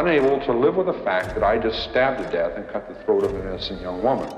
[0.00, 2.96] Unable to live with the fact that I just stabbed to death and cut the
[3.02, 4.28] throat of an innocent young woman.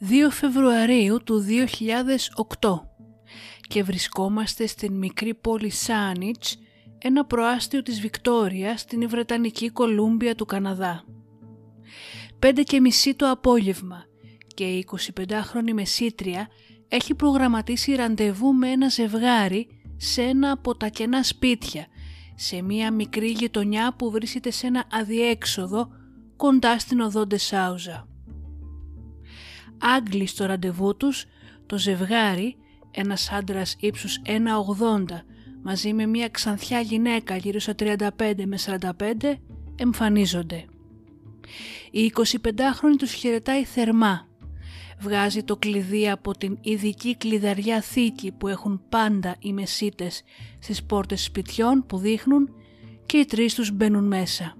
[0.00, 1.44] «2 Φεβρουαρίου του
[2.60, 2.80] 2008
[3.68, 6.58] και βρισκόμαστε στην μικρή πόλη Σάνιτς,
[6.98, 11.04] ένα προάστιο της Βικτόριας στην Βρετανική Κολούμπια του Καναδά.
[12.38, 14.04] Πέντε και μισή το απόγευμα
[14.54, 14.86] και η
[15.16, 16.48] 25χρονη μεσήτρια
[16.88, 19.66] έχει προγραμματίσει ραντεβού με ένα ζευγάρι
[19.96, 21.86] σε ένα από τα κενά σπίτια,
[22.34, 25.88] σε μια μικρή γειτονιά που βρίσκεται σε ένα αδιέξοδο
[26.36, 28.08] κοντά στην οδό Ντεσάουζα.
[29.78, 31.24] Άγγλοι στο ραντεβού τους,
[31.66, 32.56] το ζευγάρι,
[32.90, 35.24] ένας άντρας ύψους 1,80
[35.62, 39.40] μαζί με μια ξανθιά γυναίκα γύρω στα 35 με 45
[39.76, 40.64] εμφανίζονται.
[41.90, 44.27] Η 25χρονη τους χαιρετάει θερμά.
[45.00, 50.22] Βγάζει το κλειδί από την ειδική κλειδαριά θήκη που έχουν πάντα οι μεσίτες
[50.58, 52.48] στις πόρτες σπιτιών που δείχνουν
[53.06, 54.56] και οι τρεις τους μπαίνουν μέσα.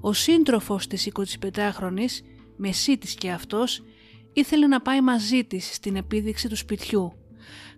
[0.00, 2.20] Ο σύντροφος της 25χρονης,
[2.56, 3.82] μεσίτης και αυτός,
[4.32, 7.12] ήθελε να πάει μαζί της στην επίδειξη του σπιτιού,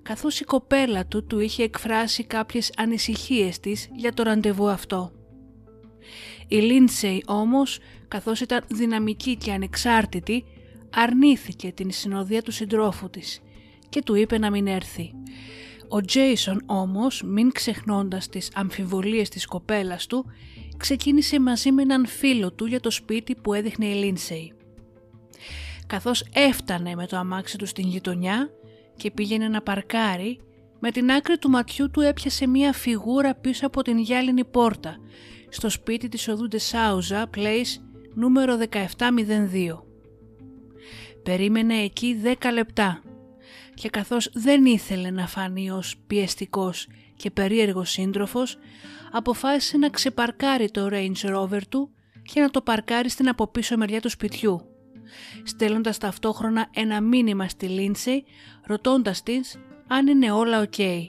[0.03, 5.13] καθώς η κοπέλα του του είχε εκφράσει κάποιες ανησυχίες της για το ραντεβού αυτό.
[6.49, 10.45] Η Λίντσεϊ όμως, καθώς ήταν δυναμική και ανεξάρτητη,
[10.95, 13.41] αρνήθηκε την συνοδεία του συντρόφου της
[13.89, 15.13] και του είπε να μην έρθει.
[15.89, 20.25] Ο Τζέισον όμως, μην ξεχνώντας τις αμφιβολίες της κοπέλας του,
[20.77, 24.53] ξεκίνησε μαζί με έναν φίλο του για το σπίτι που έδειχνε η Λίνσεϊ.
[25.87, 28.51] Καθώς έφτανε με το αμάξι του στην γειτονιά
[28.97, 30.39] και πήγαινε να παρκάρει,
[30.81, 34.97] με την άκρη του ματιού του έπιασε μία φιγούρα πίσω από την γυάλινη πόρτα,
[35.49, 37.81] στο σπίτι της οδού Ντεσάουζα, Place
[38.15, 39.94] νούμερο 1702.
[41.25, 43.03] Περίμενε εκεί 10 λεπτά
[43.75, 48.59] και καθώς δεν ήθελε να φανεί ως πιεστικός και περίεργος σύντροφος,
[49.13, 51.91] αποφάσισε να ξεπαρκάρει το Range Rover του
[52.23, 54.61] και να το παρκάρει στην αποπίσω μεριά του σπιτιού,
[55.43, 58.25] στέλνοντας ταυτόχρονα ένα μήνυμα στη Λίνσεϊ
[58.67, 61.09] ρωτώντας της αν είναι όλα ok.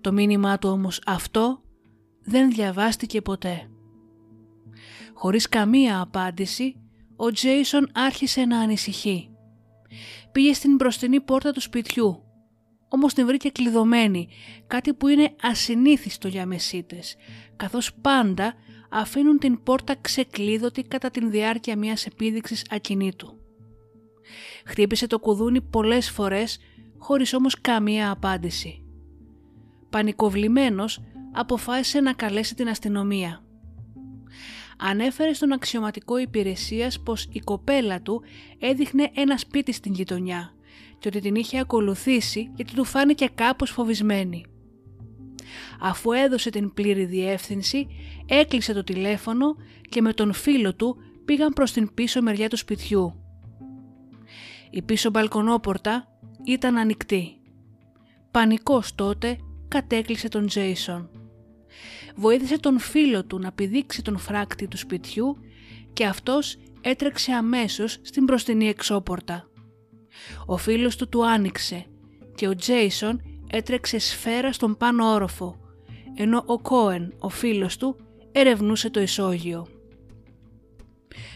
[0.00, 1.62] Το μήνυμά του όμως αυτό
[2.22, 3.70] δεν διαβάστηκε ποτέ.
[5.14, 6.80] Χωρίς καμία απάντηση,
[7.16, 9.30] ο Τζέισον άρχισε να ανησυχεί.
[10.32, 12.22] Πήγε στην μπροστινή πόρτα του σπιτιού,
[12.88, 14.28] όμως την βρήκε κλειδωμένη,
[14.66, 17.16] κάτι που είναι ασυνήθιστο για μεσίτες,
[17.56, 18.54] καθώς πάντα
[18.90, 23.40] αφήνουν την πόρτα ξεκλείδωτη κατά την διάρκεια μιας επίδειξης ακινήτου.
[24.64, 26.58] Χτύπησε το κουδούνι πολλές φορές,
[26.98, 28.84] χωρίς όμως καμία απάντηση.
[29.90, 31.00] Πανικοβλημένος,
[31.32, 33.45] αποφάσισε να καλέσει την αστυνομία.
[34.76, 38.22] Ανέφερε στον αξιωματικό υπηρεσίας πως η κοπέλα του
[38.58, 40.54] έδειχνε ένα σπίτι στην γειτονιά
[40.98, 44.44] και ότι την είχε ακολουθήσει γιατί του φάνηκε κάπως φοβισμένη.
[45.80, 47.86] Αφού έδωσε την πλήρη διεύθυνση,
[48.26, 49.56] έκλεισε το τηλέφωνο
[49.88, 53.20] και με τον φίλο του πήγαν προς την πίσω μεριά του σπιτιού.
[54.70, 56.08] Η πίσω μπαλκονόπορτα
[56.44, 57.40] ήταν ανοιχτή.
[58.30, 59.36] Πανικός τότε
[59.68, 61.10] κατέκλυσε τον Τζέισον.
[62.16, 65.36] Βοήθησε τον φίλο του να πηδήξει τον φράκτη του σπιτιού
[65.92, 69.48] και αυτός έτρεξε αμέσως στην μπροστινή εξώπορτα.
[70.46, 71.86] Ο φίλος του του άνοιξε
[72.34, 75.56] και ο Τζέισον έτρεξε σφαίρα στον πάνω όροφο,
[76.14, 77.96] ενώ ο Κόεν, ο φίλος του,
[78.32, 79.66] ερευνούσε το ισόγειο.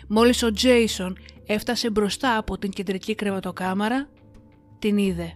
[0.09, 4.09] Μόλις ο Τζέισον έφτασε μπροστά από την κεντρική κρεβατοκάμαρα,
[4.79, 5.33] την είδε.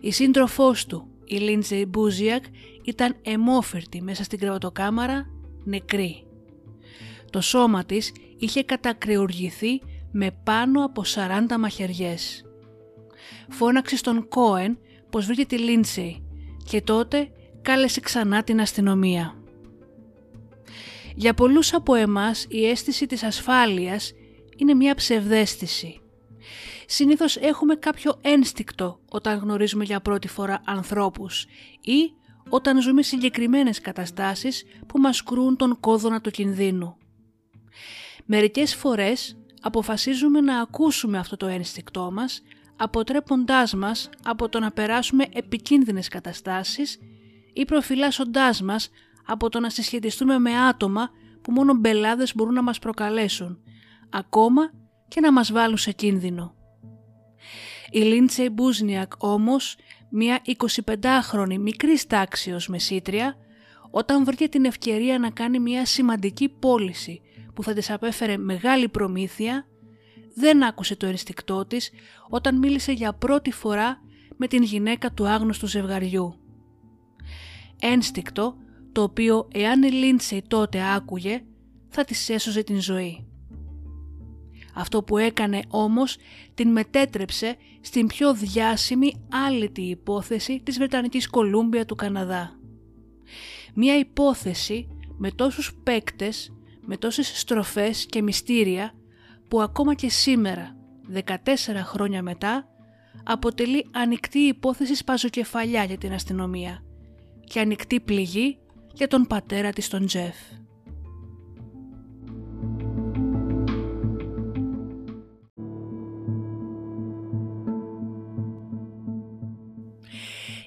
[0.00, 2.44] Η σύντροφός του, η Λίντζεϊ Μπούζιακ,
[2.84, 5.26] ήταν αιμόφερτη μέσα στην κρεβατοκάμαρα,
[5.64, 6.26] νεκρή.
[7.30, 9.80] Το σώμα της είχε κατακρεουργηθεί
[10.12, 12.44] με πάνω από 40 μαχαιριές.
[13.48, 14.78] Φώναξε στον Κόεν
[15.10, 16.22] πως βρήκε τη Λίντσεϊ
[16.64, 17.30] και τότε
[17.62, 19.34] κάλεσε ξανά την αστυνομία.
[21.14, 24.12] Για πολλούς από εμάς η αίσθηση της ασφάλειας
[24.56, 26.00] είναι μια ψευδέστηση.
[26.86, 31.46] Συνήθως έχουμε κάποιο ένστικτο όταν γνωρίζουμε για πρώτη φορά ανθρώπους
[31.80, 32.12] ή
[32.48, 36.96] όταν ζούμε συγκεκριμένες καταστάσεις που μας κρούν τον κόδωνα του κινδύνου.
[38.24, 42.42] Μερικές φορές αποφασίζουμε να ακούσουμε αυτό το ένστικτό μας,
[42.76, 46.98] αποτρέποντάς μας από το να περάσουμε επικίνδυνες καταστάσεις
[47.52, 48.90] ή προφυλάσσοντάς μας
[49.26, 51.10] από το να συσχετιστούμε με άτομα
[51.42, 53.58] που μόνο μπελάδες μπορούν να μας προκαλέσουν,
[54.10, 54.70] ακόμα
[55.08, 56.54] και να μας βάλουν σε κίνδυνο.
[57.90, 59.76] Η Λίντσεϊ Μπούζνιακ όμως,
[60.16, 63.36] μια 25χρονη μικρής τάξεως μεσήτρια,
[63.90, 67.20] όταν βρήκε την ευκαιρία να κάνει μια σημαντική πώληση
[67.54, 69.66] που θα της απέφερε μεγάλη προμήθεια,
[70.34, 71.90] δεν άκουσε το εριστικτό της
[72.28, 74.02] όταν μίλησε για πρώτη φορά
[74.36, 76.34] με την γυναίκα του άγνωστου ζευγαριού.
[77.80, 78.56] Ένστικτο
[78.92, 81.44] το οποίο εάν η Λίντσεϊ τότε άκουγε
[81.88, 83.26] θα της έσωζε την ζωή.
[84.74, 86.16] Αυτό που έκανε όμως
[86.54, 92.58] την μετέτρεψε στην πιο διάσημη άλυτη υπόθεση της Βρετανικής Κολούμπια του Καναδά.
[93.74, 94.88] Μία υπόθεση
[95.18, 98.94] με τόσους παίκτες, με τόσες στροφές και μυστήρια
[99.48, 100.76] που ακόμα και σήμερα,
[101.12, 102.68] 14 χρόνια μετά,
[103.24, 106.84] αποτελεί ανοιχτή υπόθεση σπαζοκεφαλιά για την αστυνομία
[107.44, 108.58] και ανοιχτή πληγή
[108.92, 110.36] για τον πατέρα της τον Τζεφ.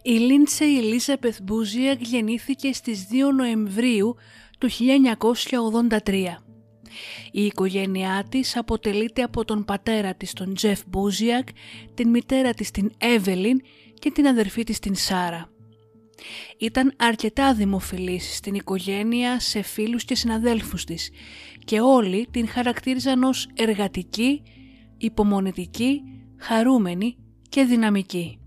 [0.07, 4.15] Η Λίντσε Ελίζαπεθ Μπούζιακ γεννήθηκε στις 2 Νοεμβρίου
[4.57, 4.69] του
[6.06, 6.44] 1983.
[7.31, 11.48] Η οικογένειά της αποτελείται από τον πατέρα της τον Τζεφ Μπούζιακ,
[11.94, 13.62] την μητέρα της την Εύελιν
[13.94, 15.50] και την αδερφή της την Σάρα.
[16.57, 21.10] Ήταν αρκετά δημοφιλής στην οικογένεια, σε φίλους και συναδέλφους της
[21.65, 24.42] και όλοι την χαρακτήριζαν ως εργατική,
[24.98, 26.01] υπομονετική,
[26.38, 27.18] χαρούμενη
[27.50, 28.39] και δυναμική.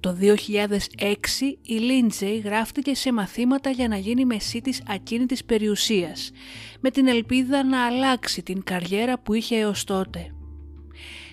[0.00, 6.30] Το 2006 η Λίντζεϊ γράφτηκε σε μαθήματα για να γίνει μεσίτης ακίνητης περιουσίας,
[6.80, 10.34] με την ελπίδα να αλλάξει την καριέρα που είχε έως τότε.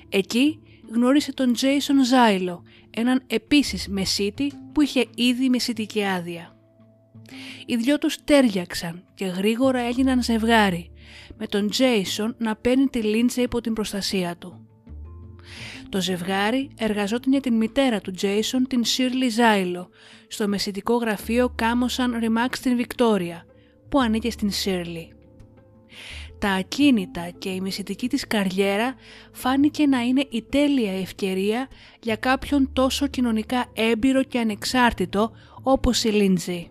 [0.10, 0.60] Εκεί
[0.92, 6.54] γνώρισε τον Τζέισον Ζάιλο, έναν επίσης μεσίτη που είχε ήδη μεσίτικη άδεια.
[7.66, 10.92] Οι δυο τους τέριαξαν και γρήγορα έγιναν ζευγάρι,
[11.38, 14.68] με τον Τζέισον να παίρνει τη Λίντζε υπό την προστασία του.
[15.90, 19.90] Το ζευγάρι εργαζόταν για την μητέρα του Τζέισον, την Σίρλι Ζάιλο,
[20.28, 23.46] στο μεσητικό γραφείο Κάμοσαν Ριμάξ στην Βικτόρια,
[23.90, 25.14] που ανήκε στην Σίρλι
[26.40, 28.96] τα ακίνητα και η μισητική της καριέρα
[29.32, 31.68] φάνηκε να είναι η τέλεια ευκαιρία
[32.02, 35.32] για κάποιον τόσο κοινωνικά έμπειρο και ανεξάρτητο
[35.64, 36.70] όπως η Λίντζη.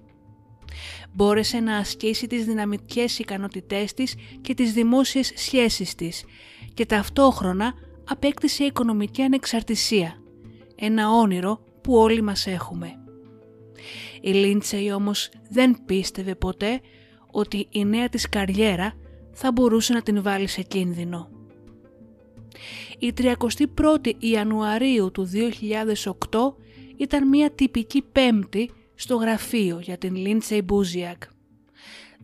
[1.12, 6.24] Μπόρεσε να ασκήσει τις δυναμικές ικανότητές της και τις δημόσιες σχέσεις της
[6.74, 7.74] και ταυτόχρονα
[8.08, 10.22] απέκτησε οικονομική ανεξαρτησία,
[10.74, 12.92] ένα όνειρο που όλοι μας έχουμε.
[14.20, 16.80] Η Λίντσεϊ όμως δεν πίστευε ποτέ
[17.30, 18.92] ότι η νέα της καριέρα
[19.32, 21.28] θα μπορούσε να την βάλει σε κίνδυνο.
[22.98, 25.28] Η 31η Ιανουαρίου του
[26.30, 26.54] 2008
[26.96, 31.22] ήταν μια τυπική πέμπτη στο γραφείο για την Λίντσεϊ Μπούζιακ.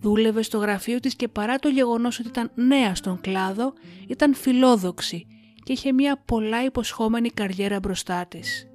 [0.01, 3.73] Δούλευε στο γραφείο της και παρά το γεγονός ότι ήταν νέα στον κλάδο,
[4.09, 5.27] ήταν φιλόδοξη
[5.65, 8.69] και είχε μια πολλά υποσχόμενη καριέρα μπροστά της.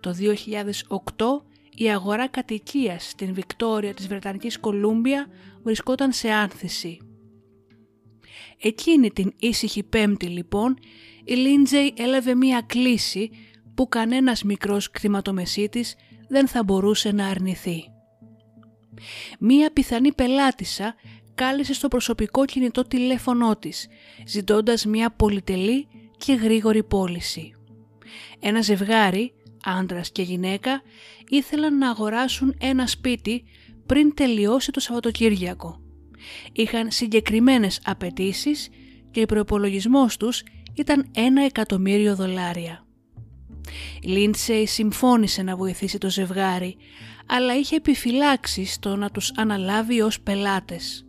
[0.00, 0.14] Το
[1.16, 1.42] 2008
[1.76, 5.26] η αγορά κατοικίας στην Βικτόρια της Βρετανικής Κολούμπια
[5.62, 6.98] βρισκόταν σε άνθηση.
[8.60, 10.78] Εκείνη την ήσυχη πέμπτη λοιπόν
[11.24, 13.30] η Λίντζεϊ έλαβε μία κλίση
[13.74, 15.96] που κανένας μικρός κτηματομεσίτης
[16.28, 17.84] δεν θα μπορούσε να αρνηθεί.
[19.38, 20.94] Μία πιθανή πελάτησα
[21.34, 23.88] κάλεσε στο προσωπικό κινητό τηλέφωνό της,
[24.26, 27.54] ζητώντας μία πολυτελή και γρήγορη πώληση.
[28.40, 29.32] Ένα ζευγάρι,
[29.64, 30.82] άντρας και γυναίκα,
[31.28, 33.44] ήθελαν να αγοράσουν ένα σπίτι
[33.86, 35.84] πριν τελειώσει το Σαββατοκύριακο
[36.52, 38.68] Είχαν συγκεκριμένες απαιτήσεις
[39.10, 40.42] και ο προπολογισμός τους
[40.74, 42.86] ήταν ένα εκατομμύριο δολάρια.
[44.00, 46.76] Η Λίντσεϊ συμφώνησε να βοηθήσει το ζευγάρι,
[47.26, 51.03] αλλά είχε επιφυλάξει στο να τους αναλάβει ως πελάτες.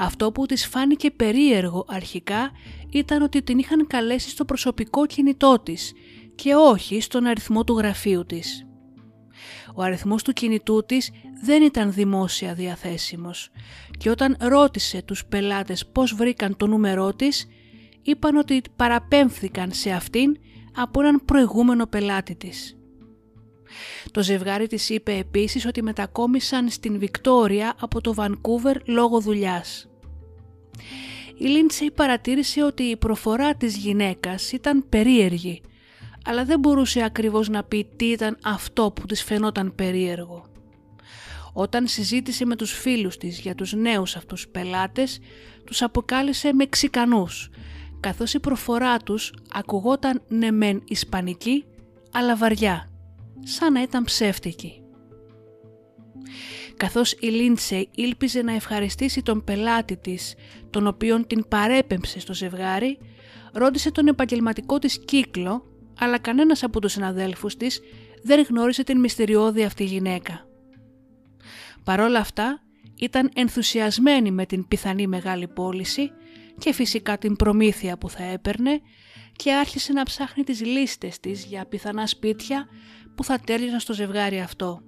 [0.00, 2.50] Αυτό που της φάνηκε περίεργο αρχικά
[2.90, 5.92] ήταν ότι την είχαν καλέσει στο προσωπικό κινητό της
[6.34, 8.66] και όχι στον αριθμό του γραφείου της.
[9.74, 11.10] Ο αριθμός του κινητού της
[11.42, 13.50] δεν ήταν δημόσια διαθέσιμος
[13.98, 17.46] και όταν ρώτησε τους πελάτες πώς βρήκαν το νούμερό της,
[18.02, 20.36] είπαν ότι παραπέμφθηκαν σε αυτήν
[20.74, 22.77] από έναν προηγούμενο πελάτη της.
[24.10, 29.88] Το ζευγάρι της είπε επίσης ότι μετακόμισαν στην Βικτόρια από το Βανκούβερ λόγω δουλειάς.
[31.38, 35.60] Η Λίντσεϊ παρατήρησε ότι η προφορά της γυναίκας ήταν περίεργη,
[36.24, 40.44] αλλά δεν μπορούσε ακριβώς να πει τι ήταν αυτό που της φαινόταν περίεργο.
[41.52, 45.18] Όταν συζήτησε με τους φίλους της για τους νέους αυτούς πελάτες,
[45.64, 47.50] τους αποκάλυψε Μεξικανούς,
[48.00, 51.64] καθώς η προφορά τους ακουγόταν ναι μεν ισπανική,
[52.12, 52.90] αλλά βαριά,
[53.42, 54.82] σαν να ήταν ψεύτικη.
[56.76, 60.34] Καθώς η Λίντσεϊ ήλπιζε να ευχαριστήσει τον πελάτη της,
[60.70, 62.98] τον οποίον την παρέπεμψε στο ζευγάρι,
[63.52, 65.62] ρώτησε τον επαγγελματικό της κύκλο,
[65.98, 67.80] αλλά κανένας από τους συναδέλφους της
[68.22, 70.46] δεν γνώρισε την μυστηριώδη αυτή γυναίκα.
[71.84, 72.62] Παρόλα αυτά,
[72.98, 76.10] ήταν ενθουσιασμένη με την πιθανή μεγάλη πώληση
[76.58, 78.80] και φυσικά την προμήθεια που θα έπαιρνε
[79.36, 82.68] και άρχισε να ψάχνει τις λίστες της για πιθανά σπίτια
[83.18, 84.80] που θα τέλειωναν στο ζευγάρι αυτό.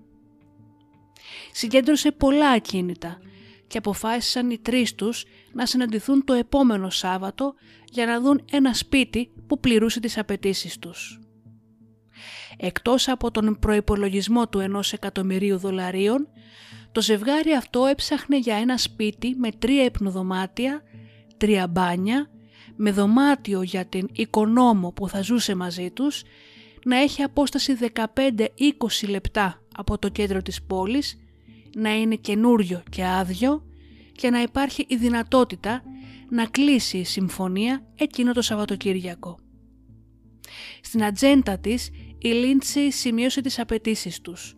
[1.53, 3.19] Συγκέντρωσε πολλά ακίνητα
[3.67, 9.31] και αποφάσισαν οι τρεις τους να συναντηθούν το επόμενο Σάββατο για να δουν ένα σπίτι
[9.47, 11.21] που πληρούσε τις απαιτήσεις τους.
[12.57, 16.29] Εκτός από τον προϋπολογισμό του ενός εκατομμυρίου δολαρίων,
[16.93, 20.83] το ζευγάρι αυτό έψαχνε για ένα σπίτι με τρία υπνοδωμάτια,
[21.37, 22.31] τρία μπάνια,
[22.77, 26.23] με δωμάτιο για την οικονόμο που θα ζούσε μαζί τους,
[26.85, 27.77] να έχει απόσταση
[28.15, 31.19] 15-20 λεπτά από το κέντρο της πόλης,
[31.77, 33.65] να είναι καινούριο και άδειο
[34.13, 35.83] και να υπάρχει η δυνατότητα
[36.29, 39.39] να κλείσει η συμφωνία εκείνο το Σαββατοκύριακο.
[40.83, 44.55] Στην ατζέντα της η Λίντσι σημείωσε τις απαιτήσεις τους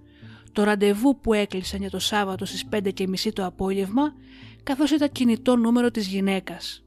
[0.52, 4.14] το ραντεβού που έκλεισαν για το Σάββατο στις 5.30 το απόγευμα
[4.62, 6.85] καθώς ήταν κινητό νούμερο της γυναίκας.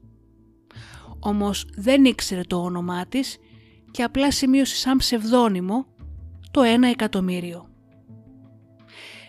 [1.18, 3.36] Όμως δεν ήξερε το όνομά της
[3.96, 5.86] και απλά σημείωσε σαν ψευδόνυμο
[6.50, 7.68] το ένα εκατομμύριο.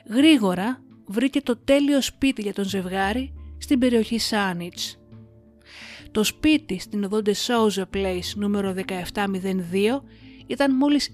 [0.10, 5.00] Γρήγορα βρήκε το τέλειο σπίτι για τον ζευγάρι στην περιοχή Σάνιτς.
[6.12, 10.02] Το σπίτι στην οδό Souza Place νούμερο 1702
[10.48, 11.14] ήταν μόλις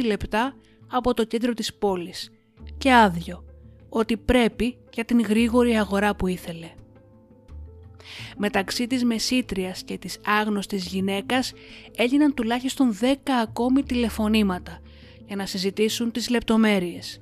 [0.00, 0.54] 20 λεπτά
[0.90, 2.30] από το κέντρο της πόλης
[2.78, 3.44] και άδειο,
[3.88, 6.70] ότι πρέπει για την γρήγορη αγορά που ήθελε.
[8.36, 11.52] Μεταξύ της μεσήτριας και της άγνωστης γυναίκας
[11.96, 14.80] έγιναν τουλάχιστον 10 ακόμη τηλεφωνήματα
[15.26, 17.20] για να συζητήσουν τις λεπτομέρειες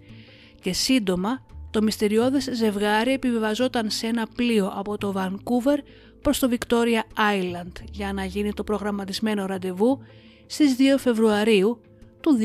[0.60, 5.78] και σύντομα το μυστηριώδες ζευγάρι επιβιβαζόταν σε ένα πλοίο από το Vancouver
[6.22, 7.00] προς το Victoria
[7.34, 9.98] Island για να γίνει το προγραμματισμένο ραντεβού
[10.46, 11.80] στις 2 Φεβρουαρίου
[12.20, 12.38] του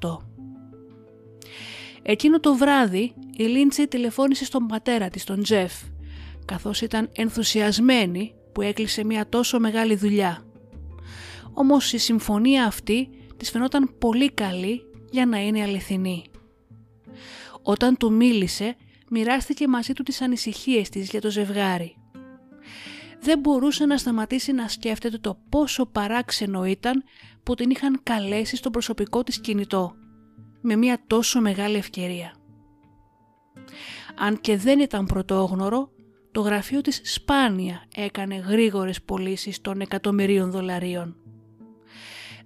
[0.00, 0.16] 2008.
[2.02, 5.72] Εκείνο το βράδυ η Λίντσι τηλεφώνησε στον πατέρα της, τον Τζεφ,
[6.46, 10.46] καθώς ήταν ενθουσιασμένη που έκλεισε μια τόσο μεγάλη δουλειά.
[11.52, 16.24] Όμως η συμφωνία αυτή της φαινόταν πολύ καλή για να είναι αληθινή.
[17.62, 18.76] Όταν του μίλησε,
[19.10, 21.96] μοιράστηκε μαζί του τις ανησυχίες της για το ζευγάρι.
[23.20, 27.04] Δεν μπορούσε να σταματήσει να σκέφτεται το πόσο παράξενο ήταν
[27.42, 29.94] που την είχαν καλέσει στο προσωπικό της κινητό
[30.60, 32.34] με μια τόσο μεγάλη ευκαιρία.
[34.16, 35.90] Αν και δεν ήταν πρωτόγνωρο,
[36.36, 41.16] το γραφείο της σπάνια έκανε γρήγορες πωλήσεις των εκατομμυρίων δολαρίων.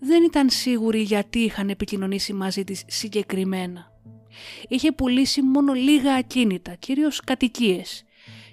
[0.01, 3.87] Δεν ήταν σίγουροι γιατί είχαν επικοινωνήσει μαζί της συγκεκριμένα.
[4.69, 8.05] Είχε πουλήσει μόνο λίγα ακίνητα, κυρίως κατοικίες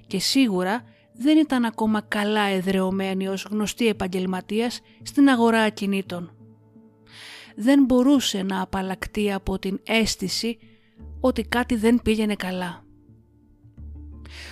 [0.08, 6.32] και σίγουρα δεν ήταν ακόμα καλά εδρεωμένη ως γνωστή επαγγελματίας στην αγορά ακινήτων
[7.56, 10.58] δεν μπορούσε να απαλλακτεί από την αίσθηση
[11.20, 12.87] ότι κάτι δεν πήγαινε καλά.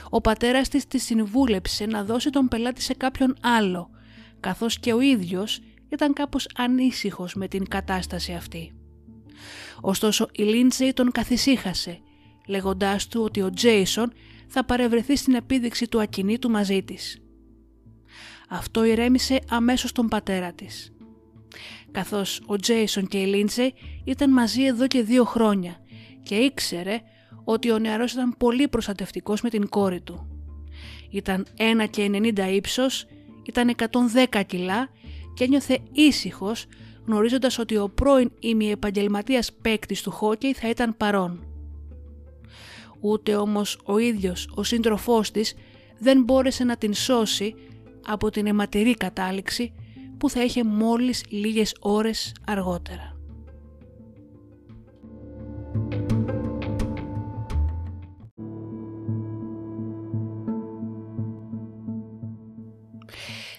[0.10, 3.90] Ο πατέρας της τη συμβούλεψε να δώσει τον πελάτη σε κάποιον άλλο,
[4.40, 8.72] καθώς και ο ίδιος ήταν κάπως ανήσυχος με την κατάσταση αυτή.
[9.82, 12.00] Ωστόσο η Λίντζεϊ τον καθησύχασε,
[12.48, 14.14] λέγοντάς του ότι ο Τζέισον
[14.48, 17.20] θα παρευρεθεί στην επίδειξη του ακινήτου μαζί της.
[18.50, 20.96] Αυτό ηρέμησε αμέσως τον πατέρα της
[21.96, 25.76] καθώς ο Τζέισον και η Λίντζεϊ ήταν μαζί εδώ και δύο χρόνια
[26.24, 27.02] και ήξερε
[27.46, 30.28] ότι ο νεαρός ήταν πολύ προστατευτικός με την κόρη του.
[31.10, 33.06] Ήταν 1 και 90 ύψος,
[33.44, 34.90] ήταν 110 κιλά
[35.34, 36.66] και ένιωθε ήσυχος
[37.06, 41.46] γνωρίζοντας ότι ο πρώην ημιεπαγγελματίας παίκτης του χόκεϊ θα ήταν παρόν.
[43.00, 45.56] Ούτε όμως ο ίδιος ο σύντροφός της
[46.00, 47.56] δεν μπόρεσε να την σώσει
[48.06, 49.74] από την αιματηρή κατάληξη
[50.18, 53.16] που θα είχε μόλις λίγες ώρες αργότερα.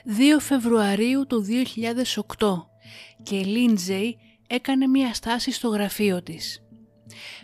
[0.07, 1.45] «2 Φεβρουαρίου του
[2.39, 2.67] 2008
[3.23, 6.61] και η Λίντζεϊ έκανε μία στάση στο γραφείο της.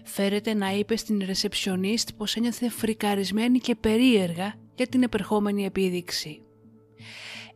[0.05, 6.43] Φέρεται να είπε στην ρεσεψιονίστ πως ένιωθε φρικαρισμένη και περίεργα για την επερχόμενη επίδειξη.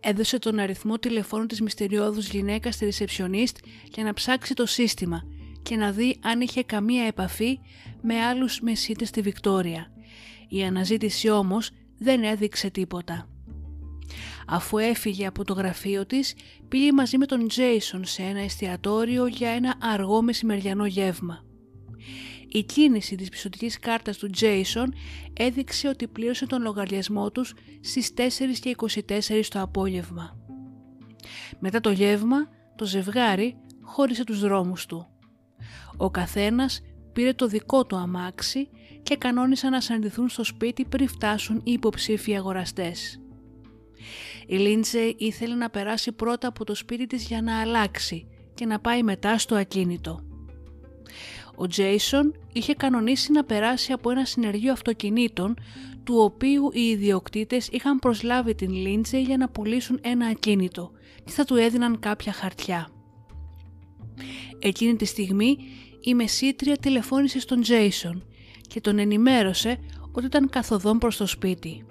[0.01, 3.57] Έδωσε τον αριθμό τηλεφώνου της μυστηριώδους γυναίκας στη ρεσεψιονίστ
[3.95, 5.23] για να ψάξει το σύστημα
[5.63, 7.59] και να δει αν είχε καμία επαφή
[8.03, 9.93] με άλλους μεσίτες στη Βικτόρια.
[10.49, 13.29] Η αναζήτηση όμως δεν έδειξε τίποτα.
[14.47, 16.35] Αφού έφυγε από το γραφείο της,
[16.69, 21.45] πήγε μαζί με τον Τζέισον σε ένα εστιατόριο για ένα αργό μεσημεριανό γεύμα.
[22.49, 24.87] Η κίνηση της πιστοτικής κάρτας του Jason
[25.33, 28.21] έδειξε ότι πλήρωσε τον λογαριασμό τους στις 4
[28.61, 30.37] και 24 το απόγευμα.
[31.59, 32.37] Μετά το γεύμα,
[32.77, 35.07] το ζευγάρι χώρισε τους δρόμους του.
[35.97, 36.81] Ο καθένας
[37.13, 38.69] πήρε το δικό του αμάξι
[39.03, 43.21] και κανόνισαν να συναντηθούν στο σπίτι πριν φτάσουν οι υποψήφοι αγοραστές.
[44.47, 48.81] Η Λίντζε ήθελε να περάσει πρώτα από το σπίτι της για να αλλάξει και να
[48.81, 50.21] πάει μετά στο ακίνητο.
[51.55, 55.55] Ο Τζέισον είχε κανονίσει να περάσει από ένα συνεργείο αυτοκινήτων
[56.05, 60.91] του οποίου οι ιδιοκτήτες είχαν προσλάβει την Λίντζε για να πουλήσουν ένα ακίνητο
[61.25, 62.89] και θα του έδιναν κάποια χαρτιά.
[64.59, 65.57] Εκείνη τη στιγμή
[66.01, 68.25] η μεσήτρια τηλεφώνησε στον Τζέισον
[68.69, 69.79] και τον ενημέρωσε
[70.13, 71.85] ότι ήταν καθοδόν προς το σπίτι.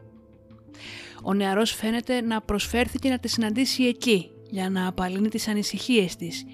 [1.27, 6.46] Ο νεαρός φαίνεται να προσφέρθηκε να τη συναντήσει εκεί για να απαλύνει τις ανησυχίες της.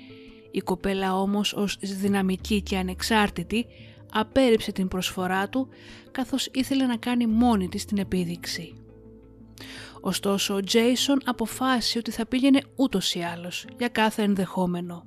[0.52, 3.66] Η κοπέλα όμως ως δυναμική και ανεξάρτητη
[4.12, 5.68] απέρριψε την προσφορά του
[6.12, 8.74] καθώς ήθελε να κάνει μόνη της την επίδειξη.
[10.02, 15.06] Ωστόσο ο Τζέισον αποφάσισε ότι θα πήγαινε ούτως ή άλλως για κάθε ενδεχόμενο.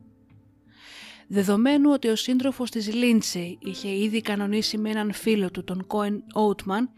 [1.29, 6.25] Δεδομένου ότι ο σύντροφος της Λίντσεϊ είχε ήδη κανονίσει με έναν φίλο του τον Κόεν
[6.35, 6.91] Όουτμαν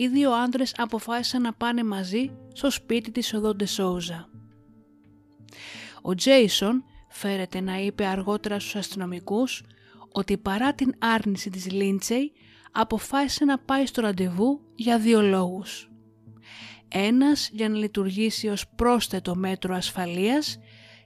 [0.00, 4.28] οι δύο άντρες αποφάσισαν να πάνε μαζί στο σπίτι της Οδόντε Σόουζα.
[6.02, 9.62] Ο Τζέισον φέρεται να είπε αργότερα στους αστυνομικούς
[10.12, 12.32] ότι παρά την άρνηση της Λίντσεϊ
[12.72, 15.90] αποφάσισε να πάει στο ραντεβού για δύο λόγους.
[16.88, 20.58] Ένας για να λειτουργήσει ως πρόσθετο μέτρο ασφαλείας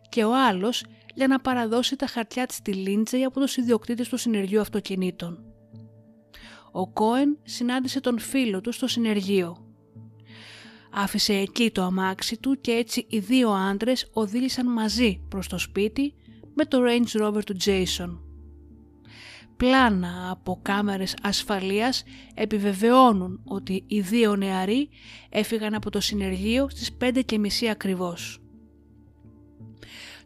[0.08, 4.16] και ο άλλος για να παραδώσει τα χαρτιά της στη Λίντσεϊ από τους ιδιοκτήτες του
[4.16, 5.53] συνεργείου αυτοκινήτων
[6.76, 9.56] ο Κόεν συνάντησε τον φίλο του στο συνεργείο.
[10.90, 16.14] Άφησε εκεί το αμάξι του και έτσι οι δύο άντρες οδήγησαν μαζί προς το σπίτι
[16.54, 18.18] με το Range Rover του Jason.
[19.56, 22.02] Πλάνα από κάμερες ασφαλείας
[22.34, 24.88] επιβεβαιώνουν ότι οι δύο νεαροί
[25.28, 28.43] έφυγαν από το συνεργείο στις 5.30 ακριβώς.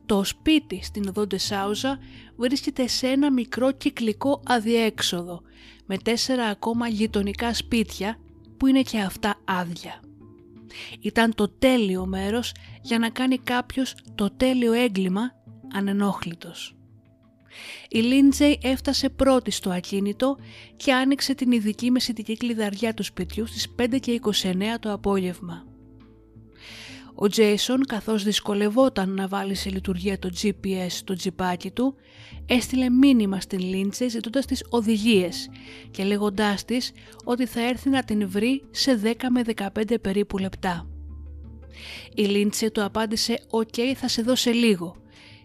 [0.08, 1.98] Το σπίτι στην οδό Σάουζα
[2.36, 5.42] βρίσκεται σε ένα μικρό κυκλικό αδιέξοδο
[5.86, 8.18] με τέσσερα ακόμα γειτονικά σπίτια
[8.56, 10.00] που είναι και αυτά άδεια.
[11.00, 15.32] Ήταν το τέλειο μέρος για να κάνει κάποιος το τέλειο έγκλημα
[15.74, 16.76] ανενόχλητος.
[17.88, 20.36] Η Λίντζεϊ έφτασε πρώτη στο ακίνητο
[20.76, 25.66] και άνοιξε την ειδική μεσητική κλειδαριά του σπιτιού στις 5 και 29 το απόγευμα.
[27.20, 31.94] Ο Τζέισον καθώς δυσκολευόταν να βάλει σε λειτουργία το GPS στο τζιπάκι του,
[32.46, 35.48] έστειλε μήνυμα στην Λίντσε ζητώντας τις οδηγίες
[35.90, 36.92] και λέγοντάς της
[37.24, 39.42] ότι θα έρθει να την βρει σε 10 με
[39.76, 40.88] 15 περίπου λεπτά.
[42.14, 44.96] Η Λίντσε του απάντησε «ΟΚ, θα σε δω σε λίγο»,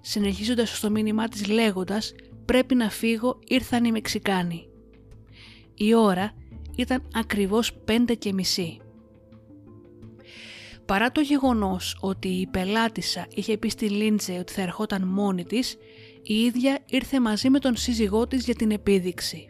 [0.02, 2.14] συνεχίζοντας στο μήνυμά της λέγοντας
[2.46, 4.68] «Πρέπει να φύγω, ήρθαν οι Μεξικάνοι».
[5.74, 6.34] Η ώρα
[6.76, 8.83] ήταν ακριβώς 5 και μισή.
[10.86, 15.78] Παρά το γεγονός ότι η πελάτησα είχε πει στη Λίντζε ότι θα ερχόταν μόνη της,
[16.24, 19.48] η ίδια ήρθε μαζί με τον σύζυγό της για την επίδειξη.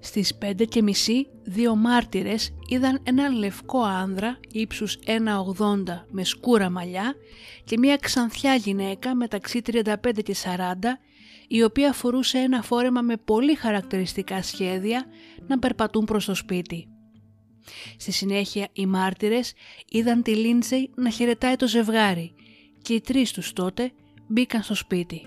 [0.00, 7.14] Στις πέντε και μισή, δύο μάρτυρες είδαν έναν λευκό άνδρα ύψους 1,80 με σκούρα μαλλιά
[7.64, 10.56] και μια ξανθιά γυναίκα μεταξύ 35 και 40
[11.48, 15.04] η οποία φορούσε ένα φόρεμα με πολύ χαρακτηριστικά σχέδια
[15.46, 16.88] να περπατούν προς το σπίτι.
[17.96, 19.52] Στη συνέχεια οι μάρτυρες
[19.88, 22.34] είδαν τη Λίντζεϊ να χαιρετάει το ζευγάρι
[22.82, 23.92] και οι τρεις τους τότε
[24.26, 25.26] μπήκαν στο σπίτι.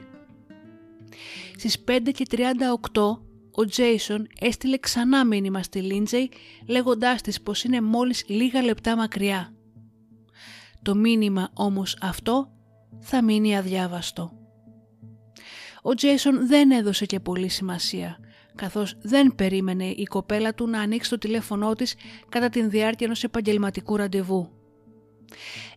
[1.57, 3.19] Στις 5 και 38
[3.51, 6.29] ο Τζέισον έστειλε ξανά μήνυμα στη Λίντζεϊ
[6.67, 9.53] λέγοντάς της πως είναι μόλις λίγα λεπτά μακριά.
[10.81, 12.51] Το μήνυμα όμως αυτό
[12.99, 14.31] θα μείνει αδιάβαστο.
[15.81, 18.19] Ο Τζέισον δεν έδωσε και πολύ σημασία,
[18.55, 21.95] καθώς δεν περίμενε η κοπέλα του να ανοίξει το τηλέφωνό της
[22.29, 24.49] κατά την διάρκεια ενός επαγγελματικού ραντεβού.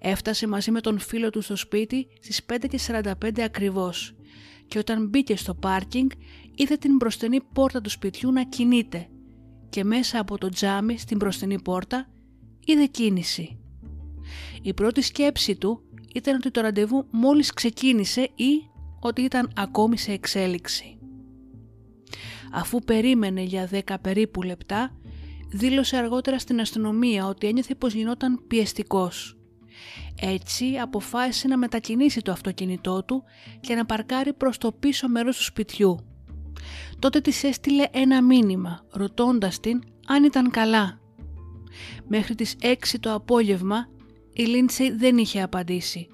[0.01, 2.41] Έφτασε μαζί με τον φίλο του στο σπίτι στις
[2.89, 4.15] 5.45 ακριβώς
[4.67, 6.11] και όταν μπήκε στο πάρκινγκ
[6.55, 9.09] είδε την μπροστινή πόρτα του σπιτιού να κινείται
[9.69, 12.09] και μέσα από το τζάμι στην μπροστινή πόρτα
[12.65, 13.59] είδε κίνηση.
[14.63, 15.83] Η πρώτη σκέψη του
[16.15, 20.99] ήταν ότι το ραντεβού μόλις ξεκίνησε ή ότι ήταν ακόμη σε εξέλιξη.
[22.57, 24.97] Αφού περίμενε για 10 περίπου λεπτά,
[25.49, 29.37] δήλωσε αργότερα στην αστυνομία ότι ένιωθε πως γινόταν πιεστικός.
[30.21, 33.23] Έτσι αποφάσισε να μετακινήσει το αυτοκίνητό του
[33.61, 35.99] και να παρκάρει προς το πίσω μέρος του σπιτιού.
[36.99, 41.01] Τότε της έστειλε ένα μήνυμα ρωτώντας την αν ήταν καλά.
[42.09, 43.89] Μέχρι τις 6 το απόγευμα
[44.33, 46.07] η Λίντσεϊ δεν είχε απαντήσει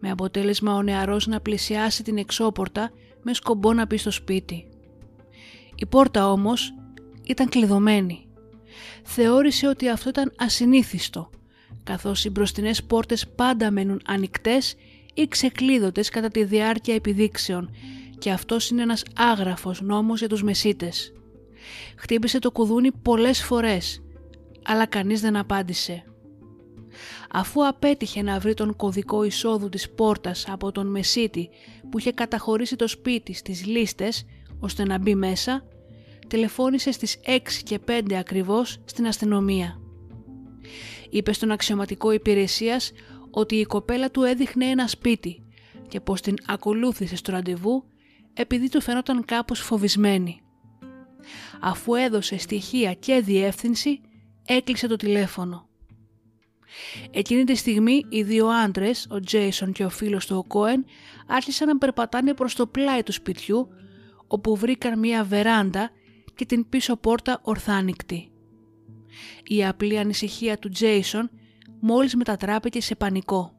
[0.00, 2.90] με αποτέλεσμα ο νεαρός να πλησιάσει την εξώπορτα
[3.22, 4.68] με σκομπό να πει στο σπίτι.
[5.74, 6.74] Η πόρτα όμως
[7.26, 8.26] ήταν κλειδωμένη.
[9.04, 11.30] Θεώρησε ότι αυτό ήταν ασυνήθιστο,
[11.84, 14.74] καθώς οι μπροστινές πόρτες πάντα μένουν ανοιχτές
[15.14, 17.70] ή ξεκλείδωτες κατά τη διάρκεια επιδείξεων
[18.18, 21.12] και αυτός είναι ένας άγραφος νόμος για τους μεσίτες.
[21.96, 24.02] Χτύπησε το κουδούνι πολλές φορές,
[24.64, 26.04] αλλά κανείς δεν απάντησε.
[27.30, 31.48] Αφού απέτυχε να βρει τον κωδικό εισόδου της πόρτας από τον Μεσίτη
[31.90, 34.24] που είχε καταχωρήσει το σπίτι στις λίστες
[34.60, 35.64] ώστε να μπει μέσα,
[36.28, 39.80] τηλεφώνησε στις 6 και 5 ακριβώς στην αστυνομία.
[41.10, 42.92] Είπε στον αξιωματικό υπηρεσίας
[43.30, 45.42] ότι η κοπέλα του έδειχνε ένα σπίτι
[45.88, 47.84] και πως την ακολούθησε στο ραντεβού
[48.34, 50.40] επειδή του φαινόταν κάπως φοβισμένη.
[51.60, 54.00] Αφού έδωσε στοιχεία και διεύθυνση,
[54.46, 55.68] έκλεισε το τηλέφωνο.
[57.10, 60.84] Εκείνη τη στιγμή οι δύο άντρες, ο Τζέισον και ο φίλος του ο Κόεν,
[61.26, 63.68] άρχισαν να περπατάνε προς το πλάι του σπιτιού,
[64.26, 65.90] όπου βρήκαν μια βεράντα
[66.34, 68.32] και την πίσω πόρτα ορθάνικτη.
[69.44, 71.30] Η απλή ανησυχία του Τζέισον
[71.80, 73.52] μόλις μετατράπηκε σε πανικό.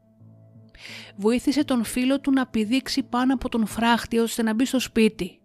[1.15, 5.39] Βοήθησε τον φίλο του να πηδήξει πάνω από τον φράχτη ώστε να μπει στο σπίτι.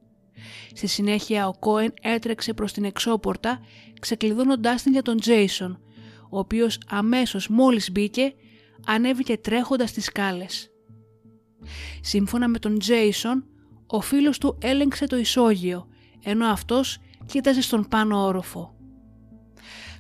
[0.75, 3.61] Στη συνέχεια ο Κόεν έτρεξε προς την εξώπορτα
[4.01, 5.81] ξεκλειδώνοντάς την για τον Τζέισον
[6.31, 8.35] ο οποίος αμέσως μόλις μπήκε
[8.87, 10.71] ανέβηκε τρέχοντας στις σκάλες.
[12.01, 13.45] Σύμφωνα με τον Τζέισον,
[13.91, 15.89] ο φίλος του έλεγξε το ισόγειο,
[16.25, 18.75] ενώ αυτός κοίταζε στον πάνω όροφο.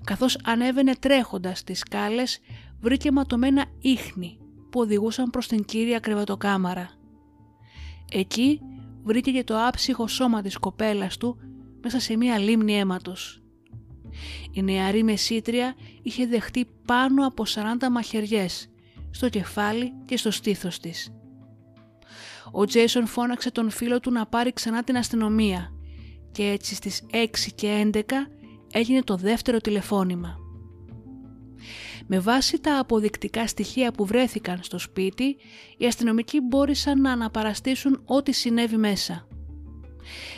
[0.05, 2.40] Καθώς ανέβαινε τρέχοντας στις σκάλες,
[2.81, 4.38] βρήκε ματωμένα ίχνη
[4.70, 6.90] που οδηγούσαν προς την κύρια κρεβατοκάμαρα.
[8.12, 8.61] Εκεί
[9.03, 11.37] βρήκε και το άψυχο σώμα της κοπέλας του
[11.83, 13.42] μέσα σε μία λίμνη αίματος.
[14.50, 18.70] Η νεαρή μεσήτρια είχε δεχτεί πάνω από 40 μαχαιριές
[19.11, 21.20] στο κεφάλι και στο στήθος της.
[22.53, 25.73] Ο Τζέισον φώναξε τον φίλο του να πάρει ξανά την αστυνομία
[26.33, 28.03] και έτσι στις 6 και 11
[28.73, 30.39] έγινε το δεύτερο τηλεφώνημα.
[32.07, 35.37] Με βάση τα αποδεικτικά στοιχεία που βρέθηκαν στο σπίτι,
[35.77, 39.27] οι αστυνομικοί μπόρεσαν να αναπαραστήσουν ό,τι συνέβη μέσα.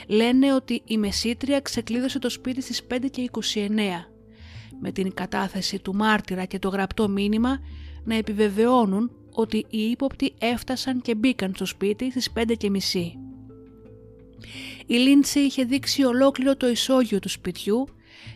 [0.08, 3.38] Λένε ότι η μεσήτρια ξεκλείδωσε το σπίτι στις 5 και 29
[4.80, 7.58] με την κατάθεση του μάρτυρα και το γραπτό μήνυμα
[8.04, 13.18] να επιβεβαιώνουν ότι οι ύποπτοι έφτασαν και μπήκαν στο σπίτι στις 5 και μισή.
[14.86, 17.88] Η Λίντση είχε δείξει ολόκληρο το ισόγειο του σπιτιού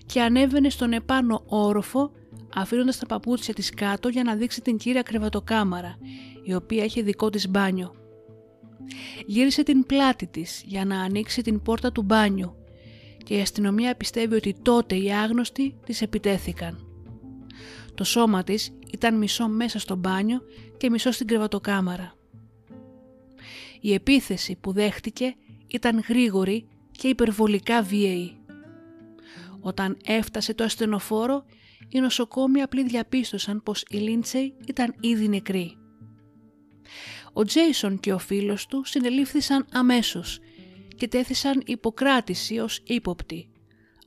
[0.07, 2.11] και ανέβαινε στον επάνω όροφο
[2.55, 5.99] αφήνοντας τα παπούτσια της κάτω για να δείξει την κύρια κρεβατοκάμαρα
[6.43, 7.95] η οποία είχε δικό της μπάνιο.
[9.27, 12.55] Γύρισε την πλάτη της για να ανοίξει την πόρτα του μπάνιου
[13.25, 16.86] και η αστυνομία πιστεύει ότι τότε οι άγνωστοι της επιτέθηκαν.
[17.97, 20.41] Το σώμα της ήταν μισό μέσα στο μπάνιο
[20.77, 22.15] και μισό στην κρεβατοκάμαρα.
[23.81, 25.35] Η επίθεση που δέχτηκε
[25.67, 28.37] ήταν γρήγορη και υπερβολικά βίαιη.
[29.61, 31.45] Όταν έφτασε το ασθενοφόρο,
[31.89, 35.77] οι νοσοκόμοι απλή διαπίστωσαν πως η Λίντσεϊ ήταν ήδη νεκρή.
[37.33, 40.39] Ο Τζέισον και ο φίλος του συνελήφθησαν αμέσως
[40.97, 43.49] και τέθησαν υποκράτηση ως ύποπτοι.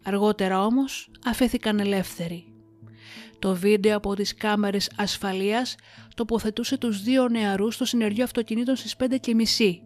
[0.04, 2.48] Αργότερα όμως αφέθηκαν ελεύθεροι.
[3.39, 5.75] Το βίντεο από τις κάμερες ασφαλείας
[6.15, 9.82] τοποθετούσε τους δύο νεαρούς στο συνεργείο αυτοκινήτων στις 5.30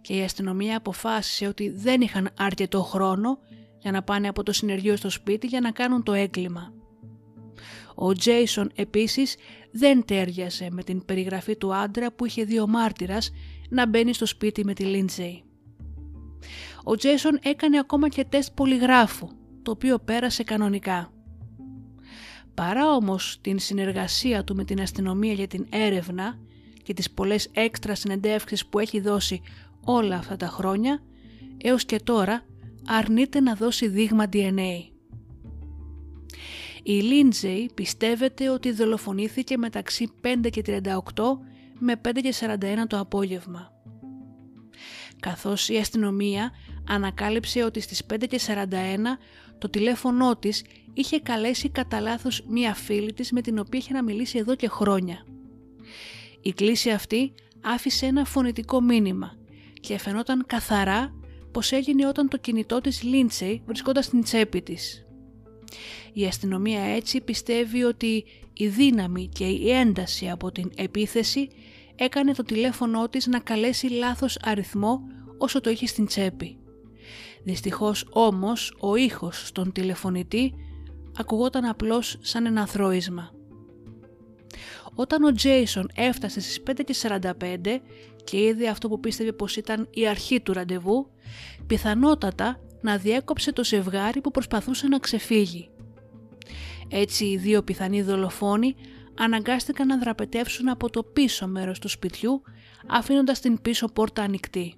[0.00, 3.38] και η αστυνομία αποφάσισε ότι δεν είχαν αρκετό χρόνο
[3.78, 6.72] για να πάνε από το συνεργείο στο σπίτι για να κάνουν το έγκλημα.
[7.94, 9.36] Ο Τζέισον επίσης
[9.70, 13.30] δεν τέριασε με την περιγραφή του άντρα που είχε δει ο μάρτυρας
[13.68, 15.44] να μπαίνει στο σπίτι με τη Λίντζεϊ.
[16.84, 19.28] Ο Τζέσον έκανε ακόμα και τεστ πολυγράφου,
[19.62, 21.15] το οποίο πέρασε κανονικά.
[22.56, 26.38] Παρά όμως την συνεργασία του με την αστυνομία για την έρευνα
[26.82, 29.42] και τις πολλές έξτρα συνεντεύξεις που έχει δώσει
[29.84, 31.02] όλα αυτά τα χρόνια,
[31.56, 32.44] έως και τώρα
[32.86, 34.82] αρνείται να δώσει δείγμα DNA.
[36.82, 40.82] Η Λίντζεϊ πιστεύεται ότι δολοφονήθηκε μεταξύ 5 και 38
[41.78, 43.72] με 5 και 41 το απόγευμα.
[45.20, 46.50] Καθώς η αστυνομία
[46.88, 48.52] ανακάλυψε ότι στις 5 και 41
[49.58, 54.02] το τηλέφωνό της είχε καλέσει κατά λάθος μία φίλη της με την οποία είχε να
[54.02, 55.26] μιλήσει εδώ και χρόνια.
[56.40, 59.36] Η κλίση αυτή άφησε ένα φωνητικό μήνυμα
[59.80, 61.14] και φαινόταν καθαρά
[61.52, 65.06] πως έγινε όταν το κινητό της Λίντσεϊ βρισκόταν στην τσέπη της.
[66.12, 71.48] Η αστυνομία έτσι πιστεύει ότι η δύναμη και η ένταση από την επίθεση
[71.96, 75.00] έκανε το τηλέφωνό της να καλέσει λάθος αριθμό
[75.38, 76.58] όσο το είχε στην τσέπη.
[77.46, 80.54] Δυστυχώς όμως ο ήχος στον τηλεφωνητή
[81.18, 83.30] ακουγόταν απλώς σαν ένα θρόισμα.
[84.94, 87.80] Όταν ο Τζέισον έφτασε στις 5.45
[88.24, 91.10] και είδε αυτό που πίστευε πως ήταν η αρχή του ραντεβού,
[91.66, 95.70] πιθανότατα να διέκοψε το ζευγάρι που προσπαθούσε να ξεφύγει.
[96.88, 98.74] Έτσι οι δύο πιθανοί δολοφόνοι
[99.18, 102.42] αναγκάστηκαν να δραπετεύσουν από το πίσω μέρος του σπιτιού
[102.86, 104.74] αφήνοντας την πίσω πόρτα ανοιχτή.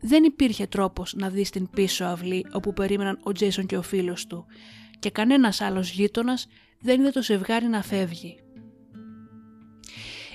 [0.00, 4.26] Δεν υπήρχε τρόπος να δεις την πίσω αυλή όπου περίμεναν ο Τζέισον και ο φίλος
[4.26, 4.46] του
[4.98, 6.46] και κανένας άλλος γείτονας
[6.80, 8.38] δεν είδε το ζευγάρι να φεύγει.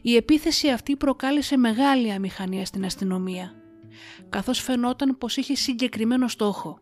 [0.01, 3.51] Η επίθεση αυτή προκάλεσε μεγάλη αμηχανία στην αστυνομία,
[4.29, 6.79] καθώς φαινόταν πως είχε συγκεκριμένο στόχο.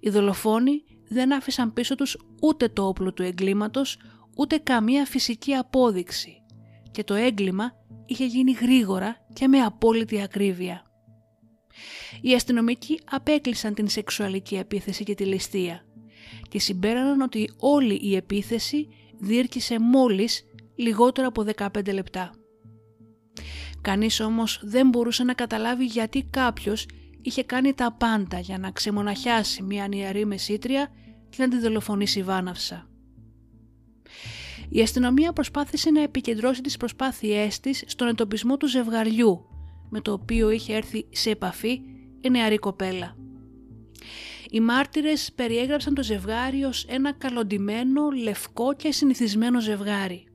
[0.00, 3.98] Οι δολοφόνοι δεν άφησαν πίσω τους ούτε το όπλο του εγκλήματος,
[4.36, 6.42] ούτε καμία φυσική απόδειξη
[6.90, 7.72] και το έγκλημα
[8.06, 10.87] είχε γίνει γρήγορα και με απόλυτη ακρίβεια.
[12.20, 15.84] Οι αστυνομικοί απέκλεισαν την σεξουαλική επίθεση και τη ληστεία
[16.48, 18.88] και συμπέραναν ότι όλη η επίθεση
[19.18, 22.30] διήρκησε μόλις λιγότερο από 15 λεπτά.
[23.80, 26.86] Κανείς όμως δεν μπορούσε να καταλάβει γιατί κάποιος
[27.22, 30.90] είχε κάνει τα πάντα για να ξεμοναχιάσει μια νεαρή μεσήτρια
[31.28, 32.88] και να τη δολοφονήσει βάναυσα.
[34.68, 39.47] Η αστυνομία προσπάθησε να επικεντρώσει τις προσπάθειές της στον εντοπισμό του ζευγαριού
[39.88, 41.80] με το οποίο είχε έρθει σε επαφή
[42.20, 43.16] η νεαρή κοπέλα.
[44.50, 50.26] Οι μάρτυρες περιέγραψαν το ζευγάρι ως ένα καλοντημένο, λευκό και συνηθισμένο ζευγάρι.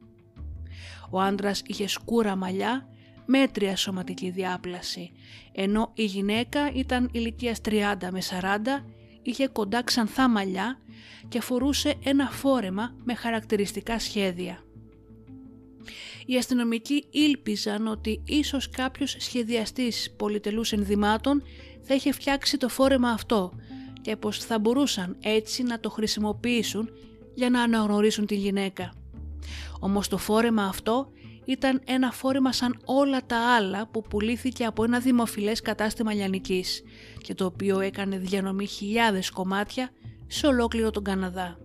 [1.10, 2.88] Ο άντρας είχε σκούρα μαλλιά,
[3.26, 5.12] μέτρια σωματική διάπλαση,
[5.52, 8.86] ενώ η γυναίκα ήταν ηλικίας 30 με 40,
[9.22, 10.78] είχε κοντά ξανθά μαλλιά
[11.28, 14.64] και φορούσε ένα φόρεμα με χαρακτηριστικά σχέδια.
[16.26, 21.44] Οι αστυνομικοί ήλπιζαν ότι ίσως κάποιος σχεδιαστής πολυτελούς ενδυμάτων
[21.82, 23.54] θα είχε φτιάξει το φόρεμα αυτό
[24.02, 26.90] και πως θα μπορούσαν έτσι να το χρησιμοποιήσουν
[27.34, 28.94] για να αναγνωρίσουν τη γυναίκα.
[29.80, 31.12] Όμως το φόρεμα αυτό
[31.46, 36.84] ήταν ένα φόρεμα σαν όλα τα άλλα που πουλήθηκε από ένα δημοφιλές κατάστημα λιανικής
[37.18, 39.90] και το οποίο έκανε διανομή χιλιάδες κομμάτια
[40.28, 41.58] σε ολόκληρο τον Καναδά.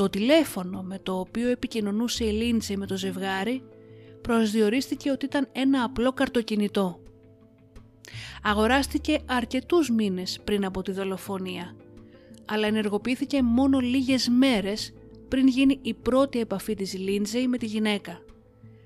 [0.00, 3.62] Το τηλέφωνο με το οποίο επικοινωνούσε η Λίντσε με το ζευγάρι
[4.20, 7.00] προσδιορίστηκε ότι ήταν ένα απλό καρτοκινητό.
[8.42, 11.76] Αγοράστηκε αρκετούς μήνες πριν από τη δολοφονία,
[12.44, 14.92] αλλά ενεργοποιήθηκε μόνο λίγες μέρες
[15.28, 18.18] πριν γίνει η πρώτη επαφή της Λίντζεϊ με τη γυναίκα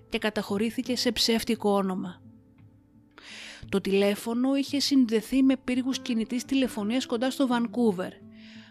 [0.09, 2.23] και καταχωρήθηκε σε ψεύτικο όνομα.
[3.69, 8.13] Το τηλέφωνο είχε συνδεθεί με πύργους κινητής τηλεφωνίας κοντά στο Βανκούβερ,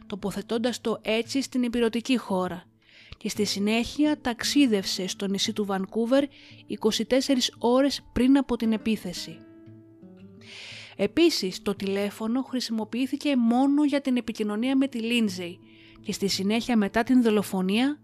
[0.08, 2.64] τοποθετώντας το έτσι στην υπηρετική χώρα
[3.18, 6.30] και στη συνέχεια ταξίδευσε στο νησί του Βανκούβερ 24
[7.58, 9.38] ώρες πριν από την επίθεση.
[10.96, 15.60] Επίσης, το τηλέφωνο χρησιμοποιήθηκε μόνο για την επικοινωνία με τη Λίνζεϊ
[16.02, 18.00] και στη συνέχεια μετά την δολοφονία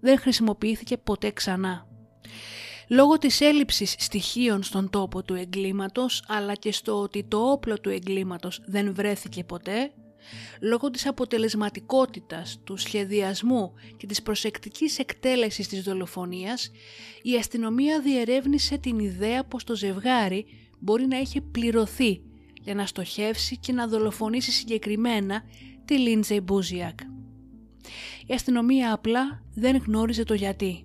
[0.00, 1.86] δεν χρησιμοποιήθηκε ποτέ ξανά.
[2.88, 7.88] Λόγω της έλλειψης στοιχείων στον τόπο του εγκλήματος αλλά και στο ότι το όπλο του
[7.88, 9.92] εγκλήματος δεν βρέθηκε ποτέ,
[10.60, 16.70] λόγω της αποτελεσματικότητας, του σχεδιασμού και της προσεκτικής εκτέλεσης της δολοφονίας,
[17.22, 20.46] η αστυνομία διερεύνησε την ιδέα πως το ζευγάρι
[20.78, 22.22] μπορεί να είχε πληρωθεί
[22.62, 25.42] για να στοχεύσει και να δολοφονήσει συγκεκριμένα
[25.84, 27.00] τη Λίντζεϊ Μπούζιακ.
[28.26, 30.84] Η αστυνομία απλά δεν γνώριζε το γιατί.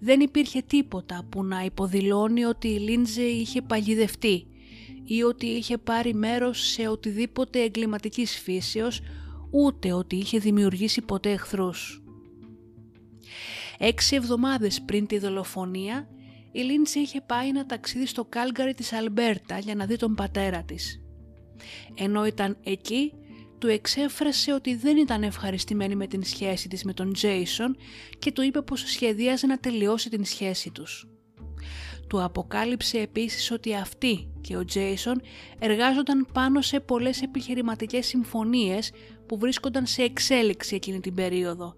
[0.00, 4.46] Δεν υπήρχε τίποτα που να υποδηλώνει ότι η Λίντζεϊ είχε παγιδευτεί
[5.06, 9.00] ή ότι είχε πάρει μέρος σε οτιδήποτε εγκληματικής φύσεως,
[9.50, 12.02] ούτε ότι είχε δημιουργήσει ποτέ εχθρούς.
[13.78, 16.08] Έξι εβδομάδες πριν τη δολοφονία,
[16.52, 20.62] η Λίντση είχε πάει ένα ταξίδι στο Κάλγκαρι της Αλμπέρτα για να δει τον πατέρα
[20.62, 21.00] της.
[21.94, 23.12] Ενώ ήταν εκεί,
[23.58, 27.76] του εξέφρασε ότι δεν ήταν ευχαριστημένη με την σχέση της με τον Τζέισον
[28.18, 31.08] και του είπε πως σχεδίαζε να τελειώσει την σχέση τους.
[32.06, 35.20] Του αποκάλυψε επίσης ότι αυτή και ο Τζέισον
[35.58, 38.92] εργάζονταν πάνω σε πολλές επιχειρηματικές συμφωνίες
[39.26, 41.76] που βρίσκονταν σε εξέλιξη εκείνη την περίοδο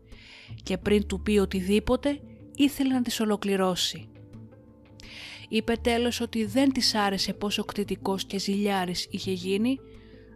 [0.62, 2.20] και πριν του πει οτιδήποτε
[2.54, 4.08] ήθελε να τις ολοκληρώσει.
[5.48, 9.78] Είπε τέλος ότι δεν της άρεσε πόσο κτητικός και ζηλιάρης είχε γίνει,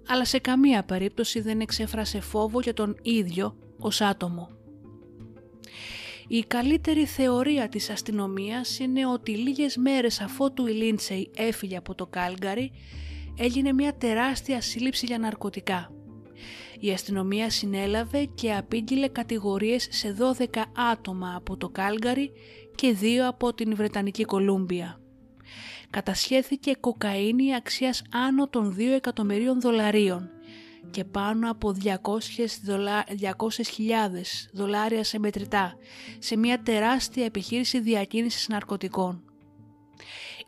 [0.08, 4.61] αλλά σε καμία περίπτωση δεν εξέφρασε φόβο για τον ίδιο ως άτομο.
[6.34, 12.06] Η καλύτερη θεωρία της αστυνομίας είναι ότι λίγες μέρες αφότου η Λίντσεϊ έφυγε από το
[12.06, 12.72] Κάλγκαρι
[13.38, 15.92] έγινε μια τεράστια σύλληψη για ναρκωτικά.
[16.80, 22.32] Η αστυνομία συνέλαβε και απήγγειλε κατηγορίες σε 12 άτομα από το Κάλγκαρι
[22.74, 25.00] και δύο από την Βρετανική Κολούμπια.
[25.90, 30.30] Κατασχέθηκε κοκαίνη αξίας άνω των 2 εκατομμυρίων δολαρίων
[30.90, 31.94] και πάνω από 200.000
[34.52, 35.76] δολάρια σε μετρητά
[36.18, 39.24] σε μια τεράστια επιχείρηση διακίνησης ναρκωτικών.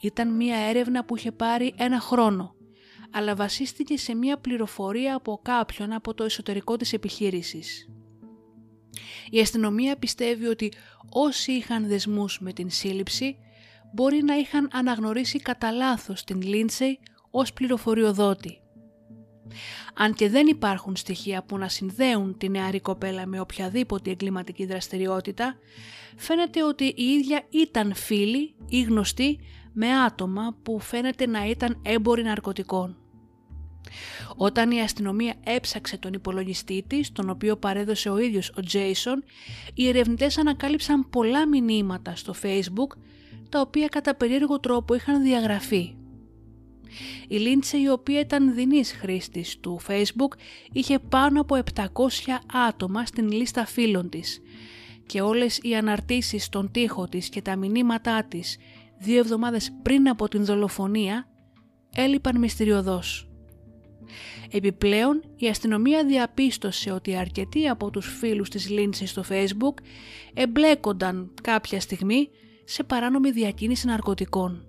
[0.01, 2.55] Ήταν μια έρευνα που είχε πάρει ένα χρόνο,
[3.11, 7.89] αλλά βασίστηκε σε μια πληροφορία από κάποιον από το εσωτερικό της επιχείρησης.
[9.31, 10.73] Η αστυνομία πιστεύει ότι
[11.11, 13.37] όσοι είχαν δεσμούς με την σύλληψη
[13.95, 16.99] μπορεί να είχαν αναγνωρίσει κατά λάθος την Λίντσεϊ
[17.31, 18.64] ως πληροφοριοδότη.
[19.95, 25.57] Αν και δεν υπάρχουν στοιχεία που να συνδέουν τη νεαρή κοπέλα με οποιαδήποτε εγκληματική δραστηριότητα,
[26.17, 29.39] φαίνεται ότι η ίδια ήταν φίλη ή γνωστή
[29.73, 32.97] με άτομα που φαίνεται να ήταν έμποροι ναρκωτικών.
[34.37, 39.25] Όταν η αστυνομία έψαξε τον υπολογιστή της, τον οποίο παρέδωσε ο ίδιος ο Τζέισον,
[39.75, 42.97] οι ερευνητές ανακάλυψαν πολλά μηνύματα στο facebook,
[43.49, 45.95] τα οποία κατά περίεργο τρόπο είχαν διαγραφεί.
[47.29, 50.39] Η Λίντσε η οποία ήταν δεινής χρήστης του Facebook
[50.73, 51.83] είχε πάνω από 700
[52.69, 54.41] άτομα στην λίστα φίλων της
[55.07, 58.59] και όλες οι αναρτήσεις στον τοίχο της και τα μηνύματά της
[58.99, 61.29] δύο εβδομάδες πριν από την δολοφονία
[61.95, 63.29] έλειπαν μυστηριωδώς.
[64.51, 69.83] Επιπλέον, η αστυνομία διαπίστωσε ότι αρκετοί από τους φίλους της Λίντση στο Facebook
[70.35, 72.29] εμπλέκονταν κάποια στιγμή
[72.65, 74.69] σε παράνομη διακίνηση ναρκωτικών.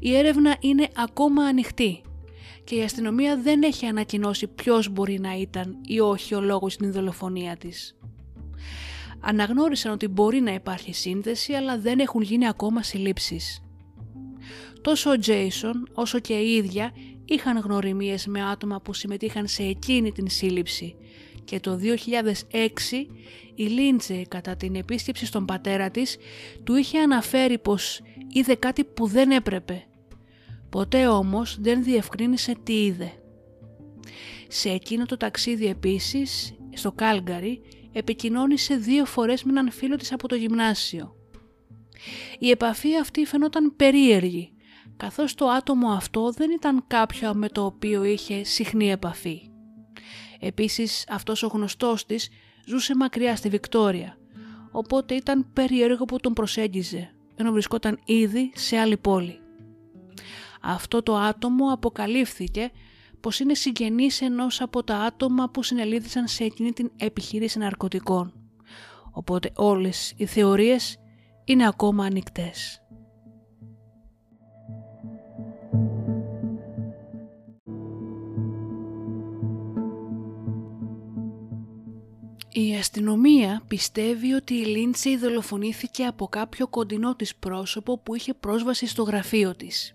[0.00, 2.00] Η έρευνα είναι ακόμα ανοιχτή
[2.64, 6.92] και η αστυνομία δεν έχει ανακοινώσει ποιος μπορεί να ήταν ή όχι ο λόγος στην
[6.92, 7.96] δολοφονία της.
[9.20, 13.62] Αναγνώρισαν ότι μπορεί να υπάρχει σύνδεση αλλά δεν έχουν γίνει ακόμα συλλήψεις.
[14.80, 16.92] Τόσο ο Τζέισον όσο και η ίδια
[17.24, 20.96] είχαν γνωριμίες με άτομα που συμμετείχαν σε εκείνη την σύλληψη
[21.44, 21.78] και το
[22.50, 22.60] 2006
[23.54, 26.16] η Λίντζε κατά την επίσκεψη στον πατέρα της
[26.64, 29.84] του είχε αναφέρει πως είδε κάτι που δεν έπρεπε.
[30.70, 33.12] Ποτέ όμως δεν διευκρίνησε τι είδε.
[34.48, 37.60] Σε εκείνο το ταξίδι επίσης, στο Κάλγκαρι,
[37.92, 41.16] επικοινώνησε δύο φορές με έναν φίλο της από το γυμνάσιο.
[42.38, 44.52] Η επαφή αυτή φαινόταν περίεργη,
[44.96, 49.40] καθώς το άτομο αυτό δεν ήταν κάποιο με το οποίο είχε συχνή επαφή.
[50.40, 52.28] Επίσης αυτός ο γνωστός της
[52.66, 54.18] ζούσε μακριά στη Βικτόρια,
[54.70, 59.40] οπότε ήταν περίεργο που τον προσέγγιζε, ενώ βρισκόταν ήδη σε άλλη πόλη.
[60.60, 62.70] Αυτό το άτομο αποκαλύφθηκε
[63.20, 68.32] πως είναι συγγενής ενός από τα άτομα που συνελήφθησαν σε εκείνη την επιχείρηση ναρκωτικών.
[69.10, 70.98] Οπότε όλες οι θεωρίες
[71.44, 72.82] είναι ακόμα ανοιχτές.
[82.60, 88.86] Η αστυνομία πιστεύει ότι η Λίντσεϊ δολοφονήθηκε από κάποιο κοντινό της πρόσωπο που είχε πρόσβαση
[88.86, 89.94] στο γραφείο της.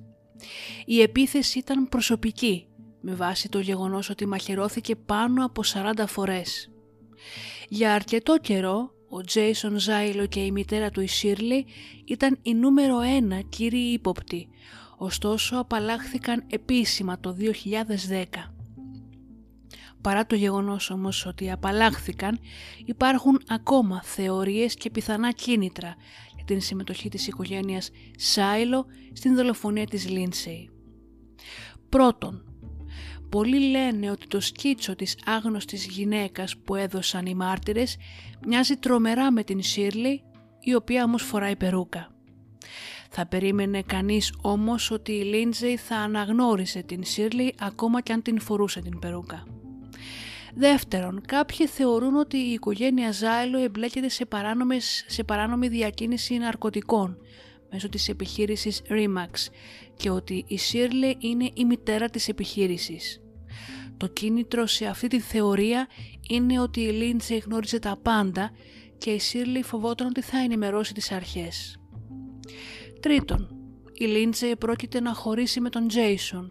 [0.86, 2.68] Η επίθεση ήταν προσωπική,
[3.02, 6.72] με βάση το γεγονός ότι μαχαιρώθηκε πάνω από 40 φορές.
[7.70, 11.66] Για αρκετό καιρό, ο Τζέισον Ζάιλο και η μητέρα του η Σίρλι
[12.06, 14.48] ήταν η νούμερο ένα κύριοι ύποπτοι,
[14.98, 17.36] ωστόσο απαλλάχθηκαν επίσημα το
[18.10, 18.53] 2010.
[20.04, 22.40] Παρά το γεγονός όμως ότι απαλλάχθηκαν,
[22.86, 25.96] υπάρχουν ακόμα θεωρίες και πιθανά κίνητρα
[26.36, 30.70] για την συμμετοχή της οικογένειας Σάιλο στην δολοφονία της Λίνσεϊ.
[31.90, 32.44] Πρώτον,
[33.30, 37.98] πολλοί λένε ότι το σκίτσο της άγνωστης γυναίκας που έδωσαν οι μάρτυρες
[38.48, 40.24] μοιάζει τρομερά με την Σίρλι,
[40.60, 42.12] η οποία όμως φοράει περούκα.
[43.10, 48.40] Θα περίμενε κανείς όμως ότι η Λίντζεϊ θα αναγνώρισε την Σίρλι ακόμα και αν την
[48.40, 49.44] φορούσε την περούκα.
[50.56, 57.18] Δεύτερον, κάποιοι θεωρούν ότι η οικογένεια Ζάιλο εμπλέκεται σε, παράνομες, σε παράνομη διακίνηση ναρκωτικών
[57.72, 59.52] μέσω της επιχείρησης Remax
[59.96, 63.22] και ότι η Shirley είναι η μητέρα της επιχείρησης.
[63.98, 65.88] Το κίνητρο σε αυτή τη θεωρία
[66.30, 68.52] είναι ότι η Lindsay γνώριζε τα πάντα
[68.98, 71.78] και η Shirley φοβόταν ότι θα ενημερώσει τις αρχές.
[73.00, 73.53] Τρίτον,
[74.06, 76.48] η Lindsay πρόκειται να χωρίσει με τον Jason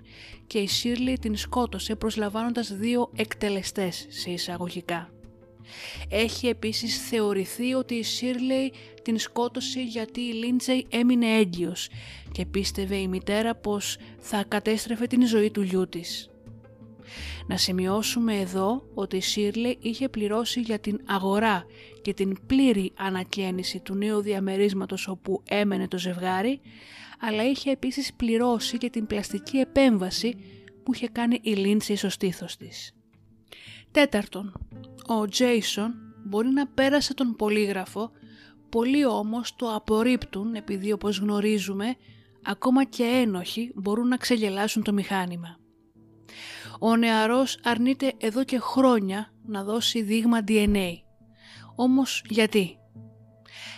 [0.47, 5.11] και η Shirley την σκότωσε προσλαμβάνοντας δύο εκτελεστές σε εισαγωγικά.
[6.09, 11.89] Έχει επίσης θεωρηθεί ότι η Shirley την σκότωσε γιατί η Lindsay έμεινε έγκυος
[12.33, 16.32] και πίστευε η μητέρα πως θα κατέστρεφε την ζωή του γιού της.
[17.47, 21.65] Να σημειώσουμε εδώ ότι η Shirley είχε πληρώσει για την αγορά
[22.03, 26.61] και την πλήρη ανακαίνιση του νέου διαμερίσματος όπου έμενε το ζευγάρι,
[27.21, 30.37] αλλά είχε επίσης πληρώσει και την πλαστική επέμβαση
[30.83, 32.93] που είχε κάνει η Lindsay στο στήθος της.
[33.91, 34.53] Τέταρτον,
[35.07, 35.95] ο Τζέισον
[36.25, 38.11] μπορεί να πέρασε τον πολύγραφο,
[38.69, 41.97] πολλοί όμως το απορρίπτουν επειδή όπως γνωρίζουμε,
[42.43, 45.62] ακόμα και ένοχοι μπορούν να ξεγελάσουν το μηχάνημα.
[46.85, 50.89] Ο νεαρός αρνείται εδώ και χρόνια να δώσει δείγμα DNA.
[51.75, 52.77] Όμως γιατί;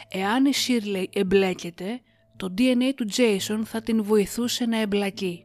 [0.08, 2.00] Εάν η Shirley εμπλέκεται,
[2.36, 5.44] το DNA του Jason θα την βοηθούσε να εμπλακεί.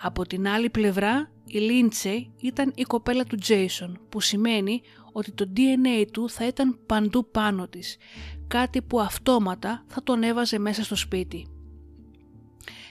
[0.00, 4.80] Από την άλλη πλευρά, η Lindsay ήταν η κοπέλα του Jason, που σημαίνει
[5.12, 7.96] ότι το DNA του θα ήταν παντού πάνω της,
[8.46, 11.55] κάτι που αυτόματα θα τον έβαζε μέσα στο σπίτι.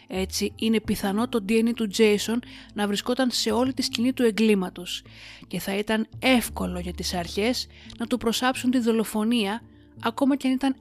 [0.08, 2.38] Έτσι είναι πιθανό το DNA του Jason
[2.74, 5.04] να βρισκόταν σε όλη τη σκηνή του εγκλήματος
[5.48, 9.62] και θα ήταν εύκολο για τις αρχές να του προσάψουν τη δολοφονία
[10.04, 10.76] ακόμα και αν ήταν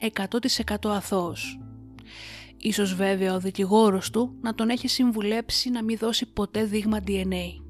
[0.85, 1.59] 100% αθώος.
[2.57, 7.63] Ίσως βέβαια ο δικηγόρος του να τον έχει συμβουλέψει να μην δώσει ποτέ δείγμα DNA.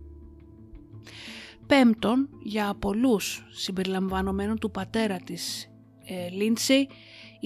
[1.66, 5.70] Πέμπτον, για πολλούς συμπεριλαμβανομένων του πατέρα της
[6.04, 6.92] ε, Lindsay,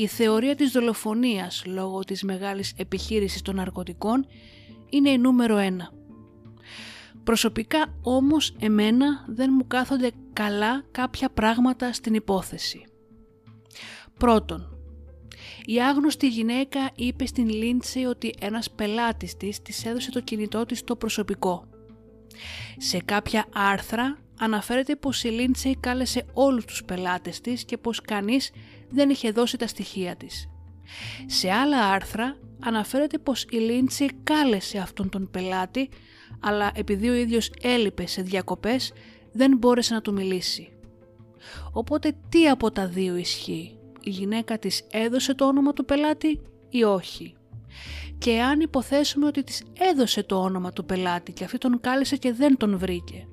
[0.00, 4.26] η θεωρία της δολοφονίας λόγω της μεγάλης επιχείρησης των ναρκωτικών
[4.88, 5.92] είναι η νούμερο ένα.
[7.24, 12.84] Προσωπικά όμως εμένα δεν μου κάθονται καλά κάποια πράγματα στην υπόθεση.
[14.18, 14.78] Πρώτον,
[15.64, 20.78] η άγνωστη γυναίκα είπε στην Λίντσεϊ ότι ένας πελάτης της της έδωσε το κινητό της
[20.78, 21.64] στο προσωπικό.
[22.76, 28.50] Σε κάποια άρθρα αναφέρεται πως η Λίντσεϊ κάλεσε όλους τους πελάτες της και πως κανείς
[28.90, 30.48] δεν είχε δώσει τα στοιχεία της.
[31.26, 35.88] Σε άλλα άρθρα αναφέρεται πως η Λίντσεϊ κάλεσε αυτόν τον πελάτη
[36.40, 38.92] αλλά επειδή ο ίδιος έλειπε σε διακοπές
[39.32, 40.72] δεν μπόρεσε να του μιλήσει.
[41.72, 46.84] Οπότε τι από τα δύο ισχύει η γυναίκα της έδωσε το όνομα του πελάτη ή
[46.84, 47.34] όχι;
[48.18, 52.32] Και αν υποθέσουμε ότι της έδωσε το όνομα του πελάτη και αυτή τον κάλεσε και
[52.32, 53.28] δεν τον βρήκε,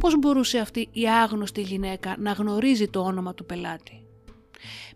[0.00, 4.07] πώς μπορούσε αυτή η άγνωστη γυναίκα να γνωρίζει το όνομα του πελάτη;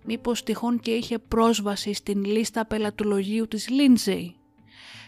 [0.05, 4.37] Μήπως τυχόν και είχε πρόσβαση στην λίστα πελατολογίου της Λίντζεϊ,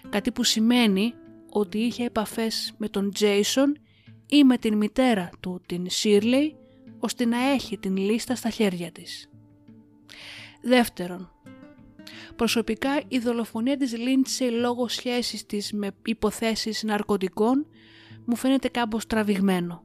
[0.08, 1.14] κάτι που σημαίνει
[1.50, 3.78] ότι είχε επαφές με τον Τζέισον
[4.26, 6.56] ή με την μητέρα του την Σίρλεϊ
[6.98, 9.28] ώστε να έχει την λίστα στα χέρια της.
[10.62, 11.30] Δεύτερον,
[12.36, 17.66] προσωπικά η δολοφονία της Λίντσεϊ λόγω σχέσης της με υποθέσεις ναρκωτικών
[18.24, 19.82] μου φαίνεται κάπως τραβηγμένο.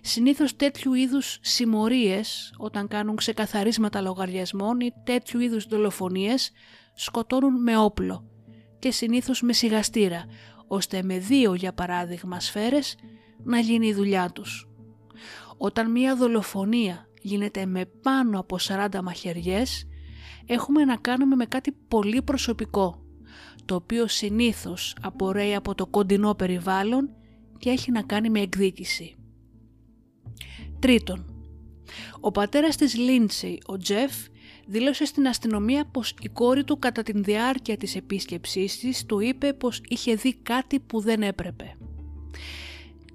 [0.00, 6.50] Συνήθως τέτοιου είδους συμμορίες όταν κάνουν ξεκαθαρίσματα λογαριασμών ή τέτοιου είδους δολοφονίες
[6.94, 8.28] σκοτώνουν με όπλο
[8.78, 10.24] και συνήθως με σιγαστήρα
[10.66, 12.96] ώστε με δύο για παράδειγμα σφαίρες
[13.44, 14.68] να γίνει η δουλειά τους.
[15.56, 19.88] Όταν μία δολοφονία γίνεται με πάνω από 40 μαχαιριές
[20.46, 23.04] έχουμε να κάνουμε με κάτι πολύ προσωπικό,
[23.64, 27.10] το οποίο συνήθως απορρέει από το κοντινό περιβάλλον
[27.58, 29.16] και έχει να κάνει με εκδίκηση.
[30.84, 31.24] Τρίτον,
[32.20, 34.12] ο πατέρας της Λίντσεϊ, ο Τζεφ,
[34.66, 39.52] δήλωσε στην αστυνομία πως η κόρη του κατά την διάρκεια της επίσκεψής της του είπε
[39.52, 41.76] πως είχε δει κάτι που δεν έπρεπε.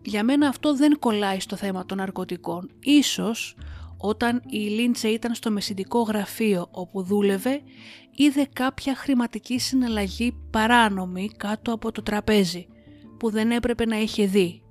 [0.01, 2.69] Για μένα αυτό δεν κολλάει στο θέμα των ναρκωτικών.
[2.79, 3.55] Ίσως
[3.97, 7.61] όταν η Λίντσε ήταν στο μεσητικό γραφείο όπου δούλευε,
[8.15, 12.67] είδε κάποια χρηματική συναλλαγή παράνομη κάτω από το τραπέζι
[13.19, 14.61] που δεν έπρεπε να είχε δει.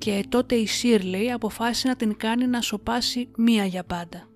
[0.00, 4.28] Και τότε η Σίρλεϊ αποφάσισε να την κάνει να σοπάσει μία για πάντα.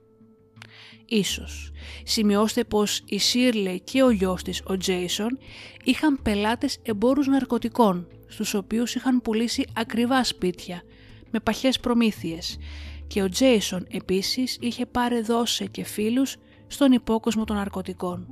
[1.04, 1.70] Ίσως.
[2.04, 5.38] Σημειώστε πως η Σίρλεϊ και ο γιος της, ο Τζέισον,
[5.84, 10.82] είχαν πελάτες εμπόρους ναρκωτικών, στους οποίους είχαν πουλήσει ακριβά σπίτια,
[11.30, 12.58] με παχές προμήθειες
[13.06, 16.36] και ο Τζέισον επίσης είχε πάρει δόσε και φίλους
[16.66, 18.28] στον υπόκοσμο των ναρκωτικών.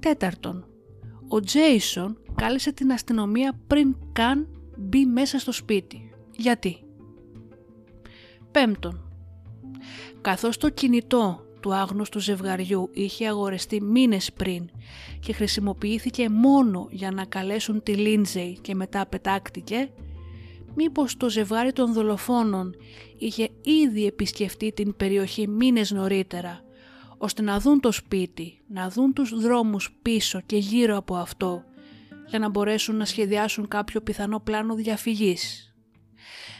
[0.00, 0.66] Τέταρτον,
[1.28, 6.10] ο Τζέισον κάλεσε την αστυνομία πριν καν μπει μέσα στο σπίτι.
[6.36, 6.76] Γιατί;
[8.50, 9.10] Πέμπτον,
[10.20, 14.68] καθώς το κινητό του άγνωστου ζευγαριού είχε αγορεστεί μήνες πριν
[15.20, 19.90] και χρησιμοποιήθηκε μόνο για να καλέσουν τη Λίντζεϊ και μετά πετάκτηκε,
[20.74, 22.74] μήπως το ζευγάρι των δολοφόνων
[23.18, 26.60] είχε ήδη επισκεφτεί την περιοχή μήνες νωρίτερα,
[27.18, 31.64] ώστε να δουν το σπίτι, να δουν τους δρόμους πίσω και γύρω από αυτό,
[32.26, 35.74] για να μπορέσουν να σχεδιάσουν κάποιο πιθανό πλάνο διαφυγής.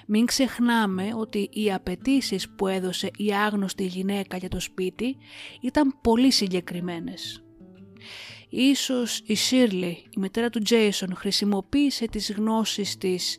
[0.07, 5.17] Μην ξεχνάμε ότι οι απαιτήσεις που έδωσε η άγνωστη γυναίκα για το σπίτι
[5.61, 7.45] ήταν πολύ συγκεκριμένες.
[8.49, 13.39] Ίσως η Σίρλι, η μητέρα του Τζέισον, χρησιμοποίησε τις γνώσεις της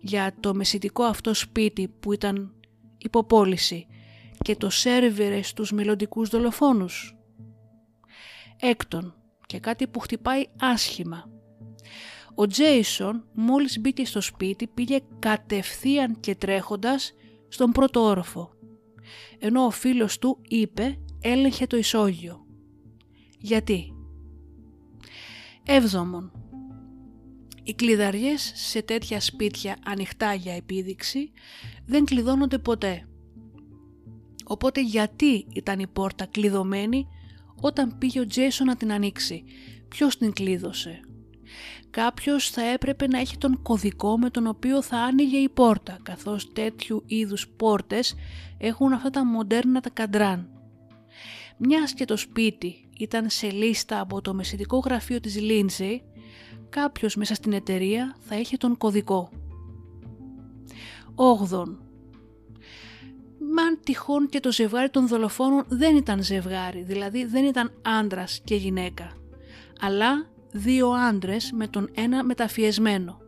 [0.00, 2.54] για το μεσητικό αυτό σπίτι που ήταν
[2.98, 3.86] υποπόληση
[4.38, 7.16] και το σέρβιρε στους μελλοντικούς δολοφόνους.
[8.60, 9.14] Έκτον,
[9.46, 11.37] και κάτι που χτυπάει άσχημα.
[12.40, 17.12] Ο Τζέισον μόλις μπήκε στο σπίτι πήγε κατευθείαν και τρέχοντας
[17.48, 18.50] στον πρώτο όροφο,
[19.38, 22.46] ενώ ο φίλος του είπε έλεγχε το ισόγειο.
[23.38, 23.92] Γιατί;
[25.64, 26.32] Έβδομον.
[27.62, 31.30] Οι κλειδαριές σε τέτοια σπίτια ανοιχτά για επίδειξη
[31.86, 33.08] δεν κλειδώνονται ποτέ.
[34.44, 37.06] Οπότε γιατί ήταν η πόρτα κλειδωμένη
[37.60, 39.44] όταν πήγε ο Τζέισον να την ανοίξει;
[39.88, 41.00] Ποιος την κλείδωσε;
[41.90, 46.52] Κάποιος θα έπρεπε να έχει τον κωδικό με τον οποίο θα άνοιγε η πόρτα, καθώς
[46.52, 48.14] τέτοιου είδους πόρτες
[48.58, 50.48] έχουν αυτά τα μοντέρνα τα καντράν.
[51.56, 56.00] Μιας και το σπίτι ήταν σε λίστα από το μεσητικό γραφείο της Lindsay,
[56.68, 59.30] κάποιος μέσα στην εταιρεία θα είχε τον κωδικό.
[61.14, 61.64] 8.
[63.54, 68.54] Μαν τυχόν και το ζευγάρι των δολοφόνων δεν ήταν ζευγάρι, δηλαδή δεν ήταν άντρας και
[68.54, 69.16] γυναίκα,
[69.80, 73.20] αλλά δύο άντρες με τον ένα μεταφιεσμένο.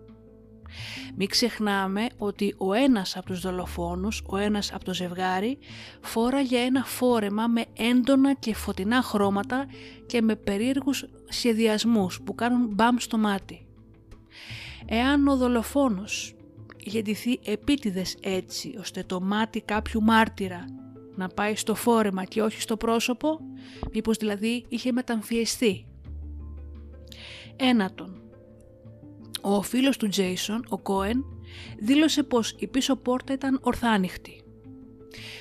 [1.16, 5.58] Μην ξεχνάμε ότι ο ένας από τους δολοφόνους, ο ένας από το ζευγάρι,
[6.00, 9.66] φόραγε ένα φόρεμα με έντονα και φωτεινά χρώματα
[10.06, 13.66] και με περίεργους σχεδιασμούς που κάνουν μπαμ στο μάτι.
[14.86, 16.34] Εάν ο δολοφόνος
[16.76, 20.64] είχε ντυθεί επίτηδες έτσι ώστε το μάτι κάποιου μάρτυρα
[21.14, 23.40] να πάει στο φόρεμα και όχι στο πρόσωπο,
[23.92, 25.86] μήπως δηλαδή είχε μεταμφιεστεί;
[27.62, 28.22] Ένατον.
[29.40, 31.24] Ο φίλος του Τζέισον, ο Κόεν,
[31.78, 34.42] δήλωσε πως η πίσω πόρτα ήταν ορθάνυχτη.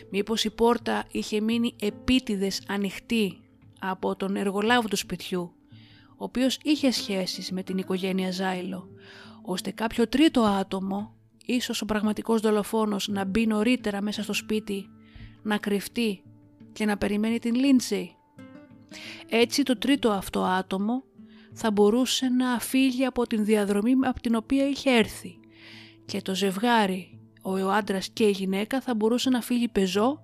[0.10, 3.40] Μήπως η πόρτα είχε μείνει επίτηδες ανοιχτή
[3.80, 5.52] από τον εργολάβο του σπιτιού,
[6.10, 8.90] ο οποίος είχε σχέσεις με την οικογένεια Ζάιλο,
[9.42, 11.16] ώστε κάποιο τρίτο άτομο,
[11.46, 14.90] ίσως ο πραγματικός δολοφόνος, να μπει νωρίτερα μέσα στο σπίτι,
[15.44, 16.24] να κρυφτεί
[16.74, 18.16] και να περιμένει την Λίντσεϊ.
[19.30, 21.04] Έτσι το τρίτο αυτό άτομο
[21.54, 25.40] θα μπορούσε να φύγει από την διαδρομή από την οποία είχε έρθει
[26.06, 30.22] και το ζευγάρι, ο άντρας και η γυναίκα θα μπορούσε να φύγει πεζό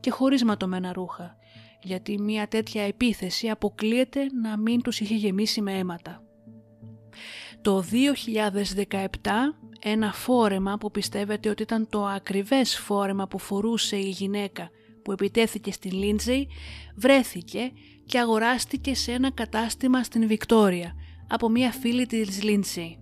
[0.00, 1.36] και χωρίς ματωμένα ρούχα
[1.86, 6.22] γιατί μια τέτοια επίθεση αποκλείεται να μην τους είχε γεμίσει με αίματα.
[7.62, 7.84] Το
[8.84, 9.06] 2017
[9.80, 14.70] ένα φόρεμα που πιστεύετε ότι ήταν το ακριβές φόρεμα που φορούσε η γυναίκα
[15.02, 16.48] που επιτέθηκε στην Λίντζεϊ
[16.96, 17.72] βρέθηκε
[18.06, 20.94] και αγοράστηκε σε ένα κατάστημα στην Βικτόρια
[21.28, 22.98] από μία φίλη της Λίντσι.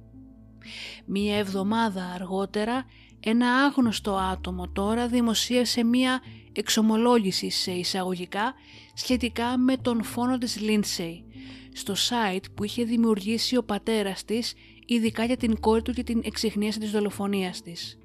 [1.07, 2.84] Μία εβδομάδα αργότερα
[3.20, 6.20] ένα άγνωστο άτομο τώρα δημοσίευσε μία
[6.52, 8.55] εξομολόγηση σε εισαγωγικά
[8.94, 11.24] σχετικά με τον φόνο της Λίντσεϊ
[11.72, 14.55] στο site που είχε δημιουργήσει ο πατέρας της
[14.86, 17.98] ειδικά για την κόρη του και την εξυχνίαση της δολοφονίας της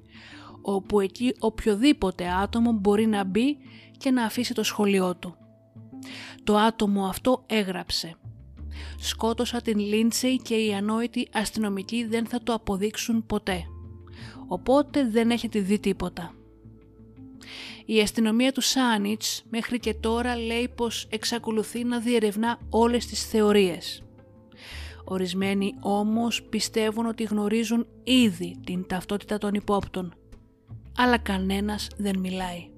[0.62, 3.56] όπου εκεί οποιοδήποτε άτομο μπορεί να μπει
[3.96, 5.34] και να αφήσει το σχολείο του.
[6.44, 8.14] Το άτομο αυτό έγραψε
[8.98, 13.64] «Σκότωσα την Λίντσεϊ και οι ανόητοι αστυνομικοί δεν θα το αποδείξουν ποτέ.
[14.46, 16.34] Οπότε δεν έχετε δει τίποτα».
[17.86, 24.02] Η αστυνομία του Σάνιτς μέχρι και τώρα λέει πως εξακολουθεί να διερευνά όλες τις θεωρίες.
[25.04, 30.14] Ορισμένοι όμως πιστεύουν ότι γνωρίζουν ήδη την ταυτότητα των υπόπτων,
[30.96, 32.69] αλλά κανένας δεν μιλάει.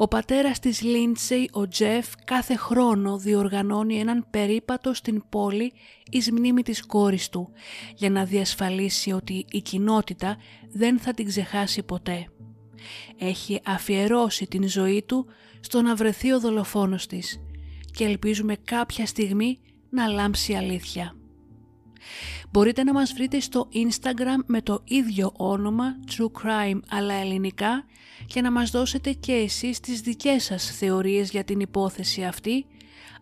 [0.00, 5.72] Ο πατέρας της Λίντσεϊ, ο Τζεφ, κάθε χρόνο διοργανώνει έναν περίπατο στην πόλη
[6.10, 7.52] εις μνήμη της κόρης του
[7.94, 10.36] για να διασφαλίσει ότι η κοινότητα
[10.68, 12.28] δεν θα την ξεχάσει ποτέ.
[13.18, 15.26] Έχει αφιερώσει την ζωή του
[15.60, 17.40] στο να βρεθεί ο δολοφόνος της
[17.92, 19.58] και ελπίζουμε κάποια στιγμή
[19.90, 21.16] να λάμψει αλήθεια.
[22.50, 27.84] Μπορείτε να μας βρείτε στο Instagram με το ίδιο όνομα True Crime αλλά ελληνικά
[28.26, 32.66] και να μας δώσετε και εσείς τις δικές σας θεωρίες για την υπόθεση αυτή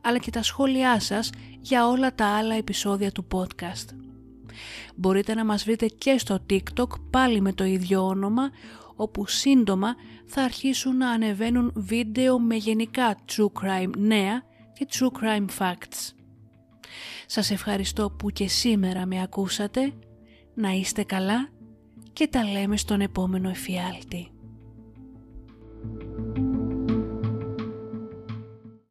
[0.01, 3.95] αλλά και τα σχόλιά σας για όλα τα άλλα επεισόδια του podcast.
[4.95, 8.51] Μπορείτε να μας βρείτε και στο TikTok πάλι με το ίδιο όνομα,
[8.97, 9.95] όπου σύντομα
[10.27, 16.16] θα αρχίσουν να ανεβαίνουν βίντεο με γενικά true crime νέα και true crime facts.
[17.27, 19.93] Σας ευχαριστώ που και σήμερα με ακούσατε.
[20.55, 21.49] Να είστε καλά
[22.13, 24.31] και τα λέμε στον επόμενο εφιάλτη.